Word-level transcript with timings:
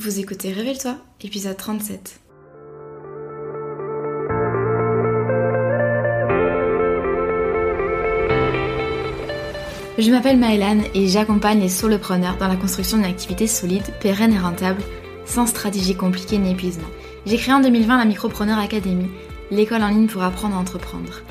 Vous 0.00 0.20
écoutez 0.20 0.52
Révèle-toi, 0.52 0.94
épisode 1.22 1.56
37. 1.56 2.20
Je 9.98 10.10
m'appelle 10.12 10.36
Maëlan 10.36 10.82
et 10.94 11.08
j'accompagne 11.08 11.58
les 11.58 11.68
solopreneurs 11.68 12.36
dans 12.36 12.46
la 12.46 12.54
construction 12.54 12.98
d'une 12.98 13.06
activité 13.06 13.48
solide, 13.48 13.82
pérenne 13.98 14.32
et 14.32 14.38
rentable, 14.38 14.80
sans 15.26 15.46
stratégie 15.46 15.96
compliquée 15.96 16.38
ni 16.38 16.52
épuisement. 16.52 16.86
J'ai 17.26 17.36
créé 17.36 17.52
en 17.52 17.60
2020 17.60 17.98
la 17.98 18.04
Micropreneur 18.04 18.60
Academy, 18.60 19.08
l'école 19.50 19.82
en 19.82 19.88
ligne 19.88 20.06
pour 20.06 20.22
apprendre 20.22 20.54
à 20.54 20.60
entreprendre. 20.60 21.22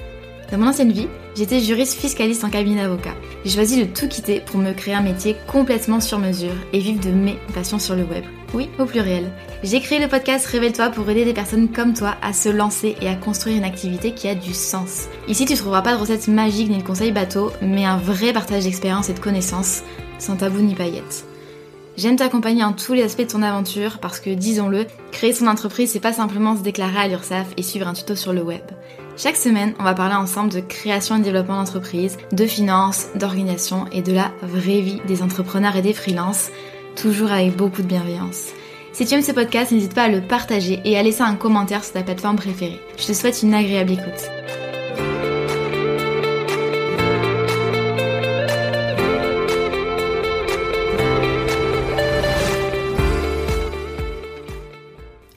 Dans 0.52 0.57
mon 0.57 0.68
ancienne 0.68 0.91
vie, 0.91 1.07
j'étais 1.38 1.61
juriste 1.61 1.97
fiscaliste 1.97 2.43
en 2.43 2.49
cabinet 2.49 2.81
d'avocat. 2.81 3.15
J'ai 3.45 3.52
choisi 3.52 3.79
de 3.79 3.89
tout 3.89 4.09
quitter 4.09 4.41
pour 4.41 4.59
me 4.59 4.73
créer 4.73 4.95
un 4.95 5.04
métier 5.04 5.38
complètement 5.47 6.02
sur 6.02 6.20
mesure 6.20 6.55
et 6.73 6.79
vivre 6.79 6.99
de 6.99 7.11
mes 7.11 7.38
passions 7.54 7.79
sur 7.79 7.95
le 7.95 8.04
web. 8.04 8.25
Oui, 8.58 8.71
au 8.80 8.86
pluriel. 8.86 9.30
J'ai 9.62 9.80
créé 9.82 10.00
le 10.00 10.08
podcast 10.08 10.47
Révèle-toi 10.47 10.89
pour 10.89 11.07
aider 11.07 11.25
des 11.25 11.34
personnes 11.36 11.70
comme 11.70 11.93
toi 11.93 12.15
à 12.24 12.34
se 12.34 12.50
lancer 12.50 12.96
et 13.04 13.07
à 13.07 13.14
construire 13.14 13.56
une 13.56 13.64
activité 13.64 14.14
qui 14.14 14.28
a 14.28 14.34
du 14.34 14.56
sens. 14.56 15.10
Ici, 15.28 15.46
tu 15.46 15.54
trouveras 15.54 15.84
pas 15.84 15.93
de 15.93 16.00
recettes 16.00 16.28
magiques 16.28 16.71
ni 16.71 16.79
de 16.79 16.84
conseils 16.84 17.12
bateaux, 17.12 17.51
mais 17.62 17.86
un 17.86 17.98
vrai 17.98 18.34
partage 18.34 18.64
d'expérience 18.64 19.10
et 19.10 19.14
de 19.14 19.20
connaissances, 19.20 19.84
sans 20.18 20.38
tabou 20.38 20.57
ni 20.57 20.74
paillettes. 20.74 21.24
J'aime 21.98 22.15
t'accompagner 22.15 22.64
en 22.64 22.74
tous 22.74 22.93
les 22.93 23.04
aspects 23.04 23.21
de 23.21 23.28
ton 23.28 23.43
aventure 23.43 24.00
parce 24.00 24.20
que, 24.20 24.32
disons-le, 24.32 24.87
créer 25.12 25.34
son 25.34 25.46
entreprise, 25.46 25.92
c'est 25.92 26.00
pas 26.00 26.14
simplement 26.14 26.57
se 26.57 26.64
déclarer 26.64 26.98
à 26.98 27.07
l'URSSAF 27.07 27.46
et 27.57 27.62
suivre 27.62 27.87
un 27.87 27.93
tuto 27.93 28.15
sur 28.15 28.34
le 28.34 28.42
web. 28.42 28.64
Chaque 29.18 29.36
semaine, 29.36 29.76
on 29.79 29.84
va 29.84 29.93
parler 29.93 30.15
ensemble 30.15 30.51
de 30.51 30.62
création 30.62 31.18
et 31.18 31.21
développement 31.21 31.57
d'entreprise, 31.57 32.17
de 32.31 32.45
finances, 32.48 33.09
d'organisation 33.14 33.86
et 33.92 34.02
de 34.02 34.14
la 34.14 34.31
vraie 34.42 34.81
vie 34.81 35.02
des 35.08 35.22
entrepreneurs 35.22 35.76
et 35.76 35.81
des 35.84 35.94
freelances, 35.94 36.50
toujours 36.97 37.31
avec 37.31 37.56
beaucoup 37.56 37.83
de 37.83 37.88
bienveillance. 37.88 38.47
Si 38.92 39.06
tu 39.06 39.14
aimes 39.14 39.22
ce 39.22 39.31
podcast, 39.31 39.72
n'hésite 39.72 39.94
pas 39.94 40.03
à 40.03 40.09
le 40.09 40.22
partager 40.22 40.81
et 40.83 40.97
à 40.97 41.03
laisser 41.03 41.22
un 41.22 41.36
commentaire 41.36 41.83
sur 41.83 41.94
ta 41.94 42.02
plateforme 42.02 42.38
préférée. 42.38 42.80
Je 42.98 43.06
te 43.06 43.14
souhaite 43.14 43.44
une 43.44 43.53
agréable 43.53 43.92
écoute. 43.92 44.31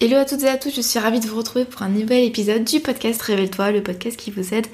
Hello 0.01 0.17
à 0.17 0.25
toutes 0.25 0.43
et 0.43 0.49
à 0.49 0.57
tous, 0.57 0.75
je 0.75 0.81
suis 0.81 0.99
ravie 0.99 1.21
de 1.21 1.27
vous 1.27 1.37
retrouver 1.37 1.67
pour 1.67 1.83
un 1.83 1.91
nouvel 1.91 2.25
épisode 2.25 2.65
du 2.65 2.81
podcast 2.81 3.21
Révèle-toi, 3.21 3.71
le 3.73 3.83
podcast 3.83 4.17
qui 4.17 4.31
vous 4.31 4.55
aide 4.55 4.67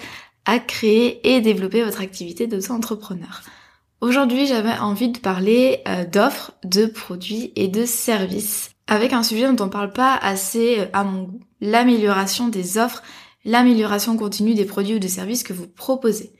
à 0.44 0.60
créer 0.60 1.20
et 1.28 1.40
développer 1.40 1.82
votre 1.82 2.00
activité 2.00 2.46
d'auto-entrepreneur. 2.46 3.42
Aujourd'hui, 4.02 4.46
j'avais 4.46 4.76
envie 4.78 5.08
de 5.08 5.18
parler 5.18 5.80
euh, 5.88 6.04
d'offres, 6.04 6.52
de 6.64 6.86
produits 6.86 7.52
et 7.56 7.68
de 7.68 7.86
services 7.86 8.70
avec 8.86 9.12
un 9.12 9.22
sujet 9.22 9.50
dont 9.52 9.64
on 9.64 9.68
parle 9.68 9.92
pas 9.92 10.14
assez 10.14 10.80
euh, 10.80 10.86
à 10.92 11.02
mon 11.02 11.22
goût, 11.24 11.40
l'amélioration 11.60 12.48
des 12.48 12.78
offres, 12.78 13.02
l'amélioration 13.44 14.16
continue 14.16 14.54
des 14.54 14.66
produits 14.66 14.96
ou 14.96 14.98
des 14.98 15.08
services 15.08 15.42
que 15.42 15.54
vous 15.54 15.66
proposez. 15.66 16.32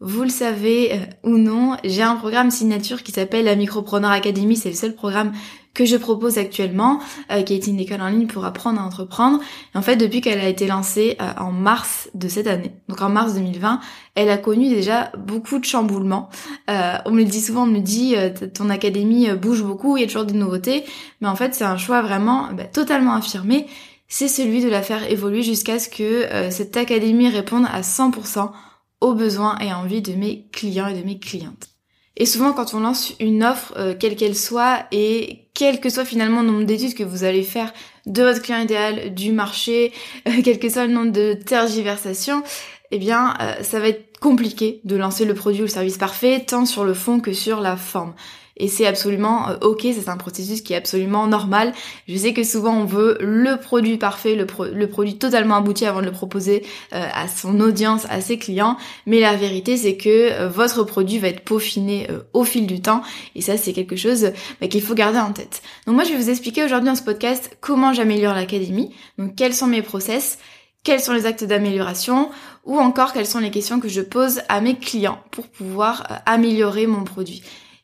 Vous 0.00 0.22
le 0.22 0.28
savez 0.28 0.92
euh, 0.92 0.96
ou 1.22 1.38
non, 1.38 1.76
j'ai 1.84 2.02
un 2.02 2.16
programme 2.16 2.50
signature 2.50 3.02
qui 3.02 3.12
s'appelle 3.12 3.44
la 3.44 3.54
Micropreneur 3.54 4.10
Academy. 4.10 4.56
C'est 4.56 4.70
le 4.70 4.74
seul 4.74 4.94
programme 4.94 5.32
que 5.74 5.84
je 5.84 5.96
propose 5.96 6.38
actuellement, 6.38 7.00
euh, 7.30 7.42
qui 7.42 7.54
est 7.54 7.66
une 7.66 7.78
école 7.78 8.00
en 8.00 8.08
ligne 8.08 8.26
pour 8.26 8.44
apprendre 8.44 8.80
à 8.80 8.84
entreprendre. 8.84 9.40
Et 9.74 9.78
en 9.78 9.82
fait, 9.82 9.96
depuis 9.96 10.20
qu'elle 10.20 10.40
a 10.40 10.48
été 10.48 10.66
lancée 10.66 11.16
euh, 11.20 11.32
en 11.38 11.52
mars 11.52 12.08
de 12.14 12.28
cette 12.28 12.46
année, 12.46 12.72
donc 12.88 13.00
en 13.02 13.08
mars 13.08 13.34
2020, 13.34 13.80
elle 14.14 14.30
a 14.30 14.36
connu 14.36 14.68
déjà 14.68 15.12
beaucoup 15.16 15.58
de 15.58 15.64
chamboulements. 15.64 16.28
on 16.68 17.10
me 17.10 17.18
le 17.18 17.24
dit 17.24 17.40
souvent, 17.40 17.62
on 17.62 17.66
me 17.66 17.78
dit 17.78 18.16
ton 18.54 18.68
académie 18.70 19.30
bouge 19.32 19.62
beaucoup, 19.62 19.96
il 19.96 20.00
y 20.00 20.04
a 20.04 20.06
toujours 20.06 20.24
des 20.24 20.34
nouveautés, 20.34 20.84
mais 21.20 21.28
en 21.28 21.36
fait, 21.36 21.54
c'est 21.54 21.64
un 21.64 21.76
choix 21.76 22.02
vraiment 22.02 22.48
bah, 22.52 22.64
totalement 22.64 23.14
affirmé. 23.14 23.66
C'est 24.08 24.28
celui 24.28 24.62
de 24.62 24.68
la 24.68 24.82
faire 24.82 25.10
évoluer 25.10 25.42
jusqu'à 25.42 25.78
ce 25.78 25.88
que 25.88 26.50
cette 26.50 26.76
académie 26.76 27.28
réponde 27.28 27.66
à 27.72 27.82
100% 27.82 28.50
aux 29.00 29.14
besoins 29.14 29.56
et 29.58 29.72
envies 29.72 30.02
de 30.02 30.12
mes 30.12 30.48
clients 30.52 30.88
et 30.88 31.00
de 31.00 31.04
mes 31.04 31.18
clientes. 31.18 31.68
Et 32.16 32.26
souvent 32.26 32.52
quand 32.52 32.74
on 32.74 32.80
lance 32.80 33.14
une 33.18 33.42
offre, 33.42 33.72
euh, 33.76 33.94
quelle 33.98 34.16
qu'elle 34.16 34.36
soit, 34.36 34.84
et 34.92 35.49
quel 35.60 35.78
que 35.78 35.90
soit 35.90 36.06
finalement 36.06 36.40
le 36.40 36.46
nombre 36.46 36.64
d'études 36.64 36.94
que 36.94 37.02
vous 37.02 37.22
allez 37.22 37.42
faire 37.42 37.70
de 38.06 38.22
votre 38.22 38.40
client 38.40 38.60
idéal, 38.60 39.12
du 39.12 39.30
marché, 39.30 39.92
euh, 40.26 40.40
quel 40.42 40.58
que 40.58 40.70
soit 40.70 40.86
le 40.86 40.94
nombre 40.94 41.12
de 41.12 41.34
tergiversations, 41.34 42.42
eh 42.90 42.98
bien 42.98 43.34
euh, 43.42 43.62
ça 43.62 43.78
va 43.78 43.88
être 43.88 44.18
compliqué 44.20 44.80
de 44.84 44.96
lancer 44.96 45.26
le 45.26 45.34
produit 45.34 45.60
ou 45.60 45.64
le 45.64 45.70
service 45.70 45.98
parfait, 45.98 46.42
tant 46.46 46.64
sur 46.64 46.86
le 46.86 46.94
fond 46.94 47.20
que 47.20 47.34
sur 47.34 47.60
la 47.60 47.76
forme 47.76 48.14
et 48.60 48.68
c'est 48.68 48.86
absolument 48.86 49.48
euh, 49.48 49.56
ok, 49.62 49.80
c'est 49.82 50.08
un 50.08 50.16
processus 50.16 50.60
qui 50.60 50.74
est 50.74 50.76
absolument 50.76 51.26
normal. 51.26 51.72
Je 52.06 52.16
sais 52.16 52.32
que 52.32 52.44
souvent 52.44 52.74
on 52.74 52.84
veut 52.84 53.16
le 53.20 53.56
produit 53.56 53.96
parfait, 53.96 54.36
le, 54.36 54.46
produit 54.86 55.18
totalement 55.18 55.56
abouti 55.56 55.86
avant 55.86 56.00
de 56.00 56.06
le 56.06 56.12
proposer 56.12 56.64
euh, 56.92 57.04
à 57.12 57.26
son 57.26 57.58
audience, 57.60 58.06
à 58.10 58.20
ses 58.20 58.38
clients, 58.38 58.76
mais 59.06 59.20
la 59.20 59.34
vérité 59.34 59.76
c'est 59.76 59.96
que 59.96 60.08
euh, 60.32 60.48
votre 60.48 60.84
produit 60.84 61.18
va 61.18 61.28
être 61.28 61.40
peaufiné 61.40 62.06
au 62.34 62.44
fil 62.44 62.66
du 62.66 62.80
temps 62.80 63.02
et 63.34 63.40
ça 63.40 63.56
c'est 63.56 63.72
quelque 63.72 63.96
chose 63.96 64.32
bah, 64.60 64.68
qu'il 64.68 64.82
faut 64.82 64.94
garder 64.94 65.18
en 65.18 65.32
tête. 65.32 65.62
Donc 65.86 65.94
moi 65.94 66.04
je 66.04 66.10
vais 66.10 66.16
vous 66.16 66.30
expliquer 66.30 66.62
aujourd'hui 66.64 66.88
dans 66.90 66.96
ce 66.96 67.02
podcast 67.02 67.56
comment 67.60 67.92
j'améliore 67.92 68.34
l'académie, 68.34 68.94
donc 69.18 69.34
quels 69.34 69.54
sont 69.54 69.66
mes 69.66 69.82
process, 69.82 70.38
quels 70.84 71.00
sont 71.00 71.14
les 71.14 71.24
actes 71.24 71.44
d'amélioration 71.44 72.30
ou 72.64 72.78
encore 72.78 73.14
quelles 73.14 73.26
sont 73.26 73.38
les 73.38 73.50
questions 73.50 73.80
que 73.80 73.88
je 73.88 74.02
pose 74.02 74.42
à 74.48 74.60
mes 74.60 74.76
clients 74.76 75.20
pour 75.30 75.48
pouvoir 75.48 76.22
améliorer 76.26 76.86
mon 76.86 77.04
produit. 77.04 77.42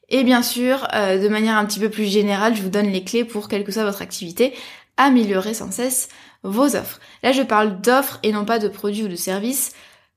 Et 0.09 0.23
bien 0.23 0.43
sûr, 0.43 0.87
euh, 0.95 1.19
de 1.19 1.29
manière 1.29 1.57
un 1.57 1.65
petit 1.65 1.81
peu 1.81 1.91
plus 1.91 2.05
générale, 2.05 2.55
je 2.55 2.63
vous 2.63 2.69
donne 2.69 2.87
les 2.87 3.03
clés 3.03 3.25
pour, 3.25 3.49
quelle 3.49 3.65
que 3.65 3.73
soit 3.73 3.85
votre 3.85 4.03
activité, 4.03 4.55
améliorer 4.97 5.55
sans 5.55 5.73
cesse 5.73 6.09
vos 6.43 6.77
offres. 6.77 7.01
Là, 7.23 7.33
je 7.33 7.43
parle 7.43 7.81
d'offres 7.81 8.19
et 8.23 8.33
non 8.33 8.45
pas 8.45 8.59
de 8.59 8.69
produits 8.69 9.05
ou 9.05 9.09
de 9.09 9.17
services. 9.17 9.73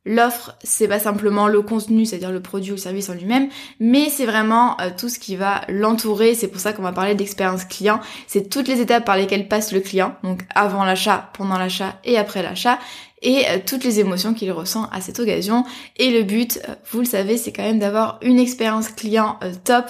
L'offre, 0.05 0.55
c'est 0.63 0.87
pas 0.87 0.99
simplement 0.99 1.47
le 1.47 1.61
contenu, 1.61 2.05
c'est-à-dire 2.05 2.31
le 2.31 2.41
produit 2.41 2.71
ou 2.71 2.75
le 2.75 2.79
service 2.79 3.09
en 3.09 3.15
lui-même, 3.15 3.49
mais 3.79 4.09
c'est 4.09 4.25
vraiment 4.25 4.79
euh, 4.79 4.91
tout 4.97 5.09
ce 5.09 5.19
qui 5.19 5.35
va 5.35 5.61
l'entourer. 5.67 6.35
C'est 6.35 6.47
pour 6.47 6.61
ça 6.61 6.71
qu'on 6.71 6.83
va 6.83 6.93
parler 6.93 7.15
d'expérience 7.15 7.65
client. 7.65 7.99
C'est 8.25 8.49
toutes 8.49 8.69
les 8.69 8.79
étapes 8.79 9.03
par 9.03 9.17
lesquelles 9.17 9.47
passe 9.47 9.73
le 9.73 9.81
client, 9.81 10.15
donc 10.23 10.43
avant 10.55 10.85
l'achat, 10.85 11.29
pendant 11.33 11.57
l'achat 11.57 11.99
et 12.05 12.17
après 12.17 12.41
l'achat 12.41 12.79
et 13.21 13.45
euh, 13.47 13.57
toutes 13.65 13.83
les 13.83 13.99
émotions 13.99 14.33
qu'il 14.33 14.51
ressent 14.51 14.87
à 14.91 15.01
cette 15.01 15.19
occasion. 15.19 15.65
Et 15.97 16.11
le 16.11 16.23
but, 16.23 16.59
euh, 16.67 16.75
vous 16.91 16.99
le 16.99 17.05
savez, 17.05 17.37
c'est 17.37 17.51
quand 17.51 17.63
même 17.63 17.79
d'avoir 17.79 18.19
une 18.21 18.39
expérience 18.39 18.89
client 18.89 19.37
euh, 19.43 19.51
top 19.63 19.85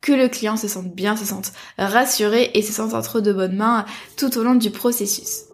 que 0.00 0.12
le 0.12 0.28
client 0.28 0.56
se 0.56 0.68
sente 0.68 0.94
bien, 0.94 1.16
se 1.16 1.24
sente 1.24 1.52
rassuré 1.78 2.50
et 2.52 2.60
se 2.60 2.72
sente 2.72 2.92
entre 2.92 3.20
de 3.20 3.32
bonnes 3.32 3.56
mains 3.56 3.86
tout 4.18 4.36
au 4.36 4.42
long 4.42 4.54
du 4.54 4.70
processus. 4.70 5.44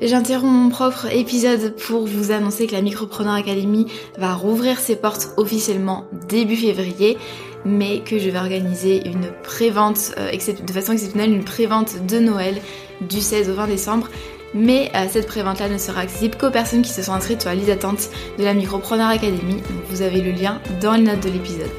J'interromps 0.00 0.52
mon 0.52 0.68
propre 0.68 1.06
épisode 1.12 1.74
pour 1.74 2.06
vous 2.06 2.30
annoncer 2.30 2.68
que 2.68 2.72
la 2.74 2.82
Micropreneur 2.82 3.34
Academy 3.34 3.86
va 4.16 4.34
rouvrir 4.34 4.78
ses 4.78 4.94
portes 4.94 5.30
officiellement 5.36 6.04
début 6.28 6.54
février, 6.54 7.18
mais 7.64 8.04
que 8.04 8.20
je 8.20 8.30
vais 8.30 8.38
organiser 8.38 9.04
une 9.04 9.32
prévente 9.42 10.12
de 10.16 10.72
façon 10.72 10.92
exceptionnelle, 10.92 11.32
une 11.32 11.42
prévente 11.42 12.06
de 12.06 12.20
Noël 12.20 12.62
du 13.00 13.20
16 13.20 13.50
au 13.50 13.54
20 13.54 13.66
décembre 13.66 14.08
mais 14.54 14.90
euh, 14.94 15.06
cette 15.10 15.26
prévente-là 15.26 15.68
ne 15.68 15.78
sera 15.78 16.00
accessible 16.00 16.36
qu'aux 16.36 16.50
personnes 16.50 16.82
qui 16.82 16.90
se 16.90 17.02
sont 17.02 17.12
inscrites 17.12 17.42
sur 17.42 17.50
la 17.50 17.56
liste 17.56 17.68
d'attente 17.68 18.10
de 18.38 18.44
la 18.44 18.54
Micropreneur 18.54 19.08
Academy. 19.08 19.54
Donc 19.54 19.84
vous 19.88 20.02
avez 20.02 20.20
le 20.20 20.32
lien 20.32 20.60
dans 20.80 20.94
les 20.94 21.02
notes 21.02 21.22
de 21.22 21.30
l'épisode. 21.30 21.70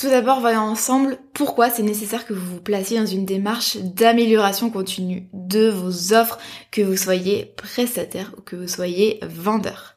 Tout 0.00 0.08
d'abord, 0.08 0.40
voyons 0.40 0.60
ensemble 0.60 1.18
pourquoi 1.34 1.68
c'est 1.68 1.82
nécessaire 1.82 2.26
que 2.26 2.32
vous 2.32 2.54
vous 2.54 2.60
placiez 2.62 2.98
dans 2.98 3.04
une 3.04 3.26
démarche 3.26 3.76
d'amélioration 3.76 4.70
continue 4.70 5.28
de 5.34 5.68
vos 5.68 6.14
offres, 6.14 6.38
que 6.70 6.80
vous 6.80 6.96
soyez 6.96 7.52
prestataire 7.56 8.32
ou 8.38 8.40
que 8.40 8.56
vous 8.56 8.66
soyez 8.66 9.20
vendeur. 9.22 9.96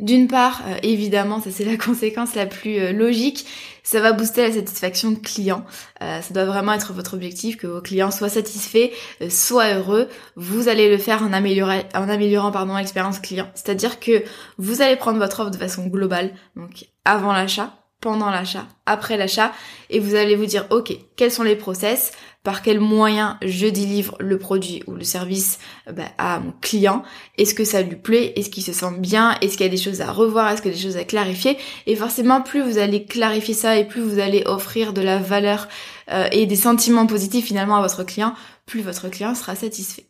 D'une 0.00 0.26
part, 0.26 0.62
euh, 0.66 0.76
évidemment, 0.82 1.40
ça 1.40 1.50
c'est 1.52 1.64
la 1.64 1.76
conséquence 1.84 2.34
la 2.34 2.46
plus 2.46 2.78
euh, 2.78 2.92
logique, 2.92 3.46
ça 3.84 4.00
va 4.00 4.12
booster 4.12 4.42
la 4.42 4.52
satisfaction 4.52 5.14
client. 5.14 5.64
Euh, 6.02 6.20
ça 6.20 6.34
doit 6.34 6.46
vraiment 6.46 6.72
être 6.72 6.92
votre 6.92 7.14
objectif, 7.14 7.56
que 7.56 7.68
vos 7.68 7.80
clients 7.80 8.10
soient 8.10 8.28
satisfaits, 8.28 8.90
soient 9.28 9.74
heureux. 9.74 10.08
Vous 10.34 10.68
allez 10.68 10.90
le 10.90 10.98
faire 10.98 11.22
en, 11.22 11.32
améliorant, 11.32 11.80
en 11.94 12.08
améliorant 12.08 12.50
pardon 12.50 12.76
l'expérience 12.76 13.20
client. 13.20 13.48
C'est-à-dire 13.54 14.00
que 14.00 14.24
vous 14.58 14.82
allez 14.82 14.96
prendre 14.96 15.18
votre 15.18 15.40
offre 15.40 15.50
de 15.50 15.58
façon 15.58 15.86
globale, 15.86 16.32
donc 16.56 16.86
avant 17.04 17.32
l'achat, 17.32 17.83
pendant 18.04 18.28
l'achat, 18.28 18.66
après 18.84 19.16
l'achat, 19.16 19.50
et 19.88 19.98
vous 19.98 20.14
allez 20.14 20.36
vous 20.36 20.44
dire, 20.44 20.66
ok, 20.68 20.94
quels 21.16 21.30
sont 21.30 21.42
les 21.42 21.56
process, 21.56 22.12
par 22.42 22.60
quels 22.60 22.78
moyens 22.78 23.36
je 23.40 23.66
délivre 23.66 24.14
le 24.20 24.38
produit 24.38 24.82
ou 24.86 24.92
le 24.92 25.04
service 25.04 25.58
bah, 25.90 26.02
à 26.18 26.38
mon 26.38 26.52
client, 26.60 27.02
est-ce 27.38 27.54
que 27.54 27.64
ça 27.64 27.80
lui 27.80 27.96
plaît, 27.96 28.34
est-ce 28.36 28.50
qu'il 28.50 28.62
se 28.62 28.74
sent 28.74 28.98
bien, 28.98 29.38
est-ce 29.40 29.56
qu'il 29.56 29.64
y 29.64 29.70
a 29.70 29.72
des 29.72 29.78
choses 29.78 30.02
à 30.02 30.12
revoir, 30.12 30.50
est-ce 30.50 30.60
qu'il 30.60 30.70
y 30.70 30.74
a 30.74 30.76
des 30.76 30.82
choses 30.82 30.98
à 30.98 31.04
clarifier, 31.04 31.56
et 31.86 31.96
forcément 31.96 32.42
plus 32.42 32.60
vous 32.60 32.76
allez 32.76 33.06
clarifier 33.06 33.54
ça 33.54 33.78
et 33.78 33.88
plus 33.88 34.02
vous 34.02 34.18
allez 34.18 34.42
offrir 34.44 34.92
de 34.92 35.00
la 35.00 35.16
valeur 35.16 35.66
euh, 36.12 36.28
et 36.30 36.44
des 36.44 36.56
sentiments 36.56 37.06
positifs 37.06 37.46
finalement 37.46 37.76
à 37.76 37.80
votre 37.80 38.04
client, 38.04 38.34
plus 38.66 38.82
votre 38.82 39.08
client 39.08 39.34
sera 39.34 39.54
satisfait. 39.54 40.04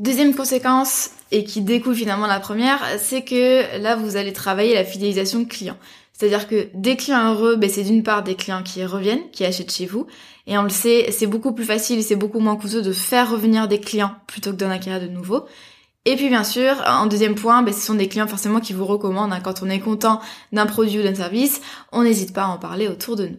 Deuxième 0.00 0.34
conséquence, 0.34 1.10
et 1.30 1.44
qui 1.44 1.60
découle 1.60 1.94
finalement 1.94 2.26
la 2.26 2.40
première, 2.40 2.80
c'est 2.98 3.22
que 3.22 3.80
là 3.80 3.94
vous 3.94 4.16
allez 4.16 4.32
travailler 4.32 4.74
la 4.74 4.84
fidélisation 4.84 5.44
client. 5.44 5.78
C'est-à-dire 6.16 6.48
que 6.48 6.68
des 6.72 6.96
clients 6.96 7.34
heureux, 7.34 7.56
ben 7.56 7.68
c'est 7.68 7.82
d'une 7.82 8.02
part 8.02 8.22
des 8.22 8.36
clients 8.36 8.62
qui 8.62 8.82
reviennent, 8.86 9.30
qui 9.32 9.44
achètent 9.44 9.72
chez 9.72 9.84
vous. 9.84 10.06
Et 10.46 10.56
on 10.56 10.62
le 10.62 10.70
sait, 10.70 11.10
c'est 11.10 11.26
beaucoup 11.26 11.52
plus 11.52 11.66
facile 11.66 11.98
et 11.98 12.02
c'est 12.02 12.16
beaucoup 12.16 12.40
moins 12.40 12.56
coûteux 12.56 12.80
de 12.80 12.92
faire 12.92 13.30
revenir 13.30 13.68
des 13.68 13.80
clients 13.80 14.14
plutôt 14.26 14.52
que 14.52 14.56
d'en 14.56 14.70
acquérir 14.70 15.00
de 15.00 15.08
nouveaux. 15.08 15.44
Et 16.06 16.16
puis 16.16 16.28
bien 16.28 16.44
sûr, 16.44 16.82
en 16.86 17.04
deuxième 17.06 17.34
point, 17.34 17.62
ben, 17.62 17.74
ce 17.74 17.84
sont 17.84 17.94
des 17.94 18.08
clients 18.08 18.28
forcément 18.28 18.60
qui 18.60 18.72
vous 18.72 18.86
recommandent. 18.86 19.34
Hein. 19.34 19.40
quand 19.44 19.62
on 19.62 19.68
est 19.68 19.80
content 19.80 20.20
d'un 20.52 20.64
produit 20.64 21.00
ou 21.00 21.02
d'un 21.02 21.14
service, 21.14 21.60
on 21.92 22.02
n'hésite 22.02 22.32
pas 22.32 22.44
à 22.44 22.48
en 22.48 22.56
parler 22.56 22.88
autour 22.88 23.16
de 23.16 23.26
nous. 23.26 23.38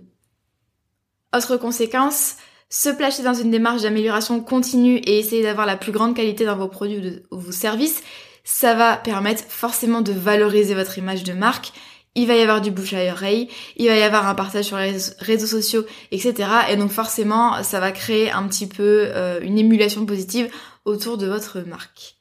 Autre 1.36 1.58
conséquence, 1.58 2.36
se 2.70 2.90
placer 2.90 3.24
dans 3.24 3.34
une 3.34 3.50
démarche 3.50 3.82
d'amélioration 3.82 4.40
continue 4.40 4.98
et 4.98 5.18
essayer 5.18 5.42
d'avoir 5.42 5.66
la 5.66 5.78
plus 5.78 5.92
grande 5.92 6.16
qualité 6.16 6.46
dans 6.46 6.58
vos 6.58 6.68
produits 6.68 7.24
ou 7.32 7.40
vos 7.40 7.52
services, 7.52 8.04
ça 8.44 8.76
va 8.76 8.98
permettre 8.98 9.46
forcément 9.48 10.02
de 10.02 10.12
valoriser 10.12 10.76
votre 10.76 11.00
image 11.00 11.24
de 11.24 11.34
marque 11.34 11.74
il 12.18 12.28
va 12.28 12.36
y 12.36 12.42
avoir 12.42 12.62
du 12.62 12.72
bouche 12.72 12.94
à 12.94 13.12
oreille, 13.12 13.48
il 13.78 13.88
va 13.88 13.96
y 13.96 14.02
avoir 14.02 14.28
un 14.28 14.36
partage 14.36 14.66
sur 14.66 14.78
les 14.78 14.98
réseaux 15.19 15.46
sociaux, 15.46 15.86
etc. 16.12 16.34
Et 16.69 16.75
donc 16.75 16.92
forcément, 16.92 17.64
ça 17.64 17.80
va 17.80 17.92
créer 17.92 18.31
un 18.31 18.48
petit 18.48 18.68
peu 18.68 19.06
euh, 19.14 19.40
une 19.42 19.58
émulation 19.58 20.06
positive 20.06 20.50
autour 20.84 21.18
de 21.18 21.28
votre 21.28 21.62
marque. 21.62 22.16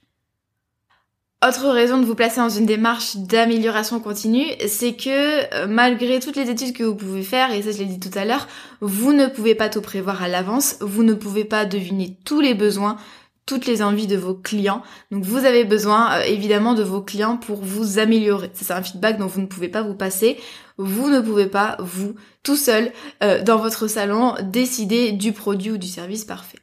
Autre 1.46 1.68
raison 1.68 1.98
de 1.98 2.04
vous 2.04 2.14
placer 2.14 2.40
dans 2.40 2.48
une 2.48 2.66
démarche 2.66 3.16
d'amélioration 3.16 4.00
continue, 4.00 4.46
c'est 4.66 4.94
que 4.94 5.54
euh, 5.54 5.66
malgré 5.66 6.20
toutes 6.20 6.36
les 6.36 6.50
études 6.50 6.74
que 6.74 6.82
vous 6.82 6.94
pouvez 6.94 7.22
faire, 7.22 7.52
et 7.52 7.62
ça 7.62 7.72
je 7.72 7.78
l'ai 7.78 7.84
dit 7.84 8.00
tout 8.00 8.16
à 8.18 8.24
l'heure, 8.24 8.48
vous 8.80 9.12
ne 9.12 9.26
pouvez 9.26 9.54
pas 9.54 9.68
tout 9.68 9.82
prévoir 9.82 10.22
à 10.22 10.28
l'avance, 10.28 10.76
vous 10.80 11.02
ne 11.02 11.14
pouvez 11.14 11.44
pas 11.44 11.64
deviner 11.64 12.16
tous 12.24 12.40
les 12.40 12.54
besoins, 12.54 12.96
toutes 13.46 13.66
les 13.66 13.80
envies 13.80 14.08
de 14.08 14.16
vos 14.16 14.34
clients. 14.34 14.82
Donc 15.12 15.24
vous 15.24 15.44
avez 15.44 15.64
besoin 15.64 16.12
euh, 16.12 16.22
évidemment 16.22 16.74
de 16.74 16.82
vos 16.82 17.00
clients 17.00 17.36
pour 17.36 17.62
vous 17.62 17.98
améliorer. 17.98 18.50
C'est 18.52 18.72
un 18.72 18.82
feedback 18.82 19.18
dont 19.18 19.26
vous 19.26 19.40
ne 19.40 19.46
pouvez 19.46 19.68
pas 19.68 19.82
vous 19.82 19.94
passer. 19.94 20.36
Vous 20.76 21.08
ne 21.08 21.20
pouvez 21.20 21.46
pas, 21.46 21.76
vous, 21.78 22.16
tout 22.42 22.56
seul, 22.56 22.92
euh, 23.22 23.42
dans 23.42 23.56
votre 23.56 23.86
salon, 23.86 24.34
décider 24.42 25.12
du 25.12 25.32
produit 25.32 25.70
ou 25.70 25.78
du 25.78 25.86
service 25.86 26.24
parfait. 26.24 26.58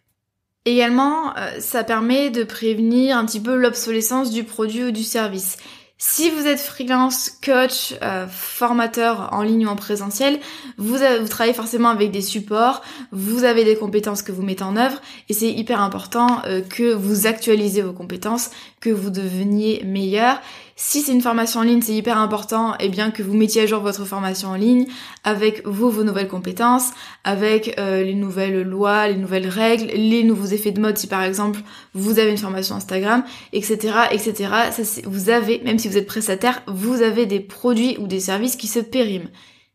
Également, 0.65 1.35
euh, 1.37 1.59
ça 1.59 1.83
permet 1.83 2.29
de 2.29 2.43
prévenir 2.43 3.17
un 3.17 3.25
petit 3.25 3.39
peu 3.39 3.55
l'obsolescence 3.55 4.29
du 4.29 4.43
produit 4.43 4.83
ou 4.83 4.91
du 4.91 5.03
service. 5.03 5.57
Si 5.97 6.29
vous 6.29 6.47
êtes 6.47 6.59
freelance, 6.59 7.29
coach, 7.43 7.93
euh, 8.01 8.27
formateur 8.27 9.29
en 9.31 9.41
ligne 9.41 9.67
ou 9.67 9.69
en 9.69 9.75
présentiel, 9.75 10.39
vous, 10.77 10.97
travaillez 11.29 11.53
forcément 11.53 11.89
avec 11.89 12.11
des 12.11 12.21
supports, 12.21 12.81
vous 13.11 13.45
avez 13.45 13.63
des 13.63 13.77
compétences 13.77 14.21
que 14.21 14.31
vous 14.31 14.41
mettez 14.41 14.63
en 14.63 14.75
œuvre 14.75 14.99
et 15.29 15.33
c'est 15.33 15.51
hyper 15.51 15.79
important 15.81 16.41
euh, 16.45 16.61
que 16.61 16.93
vous 16.93 17.25
actualisez 17.25 17.81
vos 17.81 17.93
compétences, 17.93 18.49
que 18.83 18.89
vous 18.89 19.09
deveniez 19.09 19.81
meilleur 19.85 20.41
si 20.75 21.01
c'est 21.01 21.11
une 21.11 21.21
formation 21.21 21.59
en 21.59 21.63
ligne, 21.63 21.81
c'est 21.81 21.93
hyper 21.93 22.17
important 22.17 22.73
eh 22.79 22.89
bien 22.89 23.11
que 23.11 23.21
vous 23.21 23.35
mettiez 23.35 23.61
à 23.61 23.65
jour 23.67 23.79
votre 23.81 24.05
formation 24.05 24.49
en 24.49 24.55
ligne 24.55 24.87
avec 25.23 25.65
vous, 25.67 25.89
vos 25.91 26.03
nouvelles 26.03 26.27
compétences, 26.27 26.89
avec 27.23 27.75
euh, 27.79 28.03
les 28.03 28.15
nouvelles 28.15 28.63
lois, 28.63 29.07
les 29.07 29.15
nouvelles 29.15 29.47
règles, 29.47 29.85
les 29.85 30.23
nouveaux 30.23 30.47
effets 30.47 30.71
de 30.71 30.81
mode 30.81 30.97
si 30.97 31.05
par 31.07 31.23
exemple 31.23 31.59
vous 31.93 32.17
avez 32.17 32.31
une 32.31 32.37
formation 32.37 32.75
Instagram, 32.75 33.23
etc. 33.53 33.93
etc. 34.11 34.49
Ça, 34.71 35.01
vous 35.05 35.29
avez, 35.29 35.61
même 35.63 35.77
si 35.77 35.87
vous 35.87 35.97
êtes 35.97 36.07
prestataire, 36.07 36.63
vous 36.67 37.03
avez 37.03 37.27
des 37.27 37.39
produits 37.39 37.95
ou 37.99 38.07
des 38.07 38.19
services 38.19 38.55
qui 38.55 38.67
se 38.67 38.79
périment. 38.79 39.29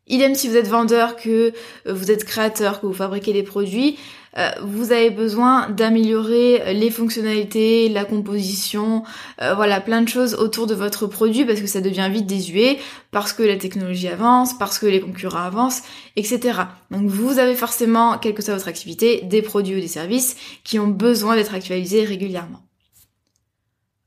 Idem 0.08 0.34
si 0.34 0.48
vous 0.48 0.56
êtes 0.56 0.68
vendeur, 0.68 1.16
que 1.16 1.52
euh, 1.86 1.94
vous 1.94 2.10
êtes 2.10 2.24
créateur, 2.24 2.80
que 2.80 2.86
vous 2.86 2.94
fabriquez 2.94 3.32
des 3.32 3.42
produits, 3.42 3.98
euh, 4.38 4.50
vous 4.62 4.92
avez 4.92 5.10
besoin 5.10 5.68
d'améliorer 5.70 6.74
les 6.74 6.90
fonctionnalités, 6.90 7.88
la 7.88 8.04
composition, 8.04 9.02
euh, 9.42 9.54
voilà, 9.54 9.80
plein 9.80 10.02
de 10.02 10.08
choses 10.08 10.34
autour 10.34 10.66
de 10.66 10.74
votre 10.74 11.06
produit 11.06 11.44
parce 11.44 11.60
que 11.60 11.66
ça 11.66 11.80
devient 11.80 12.08
vite 12.10 12.26
désuet, 12.26 12.78
parce 13.10 13.32
que 13.32 13.42
la 13.42 13.56
technologie 13.56 14.08
avance, 14.08 14.56
parce 14.56 14.78
que 14.78 14.86
les 14.86 15.00
concurrents 15.00 15.38
avancent, 15.38 15.82
etc. 16.16 16.60
Donc 16.90 17.08
vous 17.08 17.38
avez 17.38 17.54
forcément, 17.54 18.18
quelle 18.18 18.34
que 18.34 18.42
soit 18.42 18.54
votre 18.54 18.68
activité, 18.68 19.22
des 19.24 19.42
produits 19.42 19.76
ou 19.76 19.80
des 19.80 19.88
services 19.88 20.36
qui 20.64 20.78
ont 20.78 20.88
besoin 20.88 21.34
d'être 21.34 21.54
actualisés 21.54 22.04
régulièrement. 22.04 22.62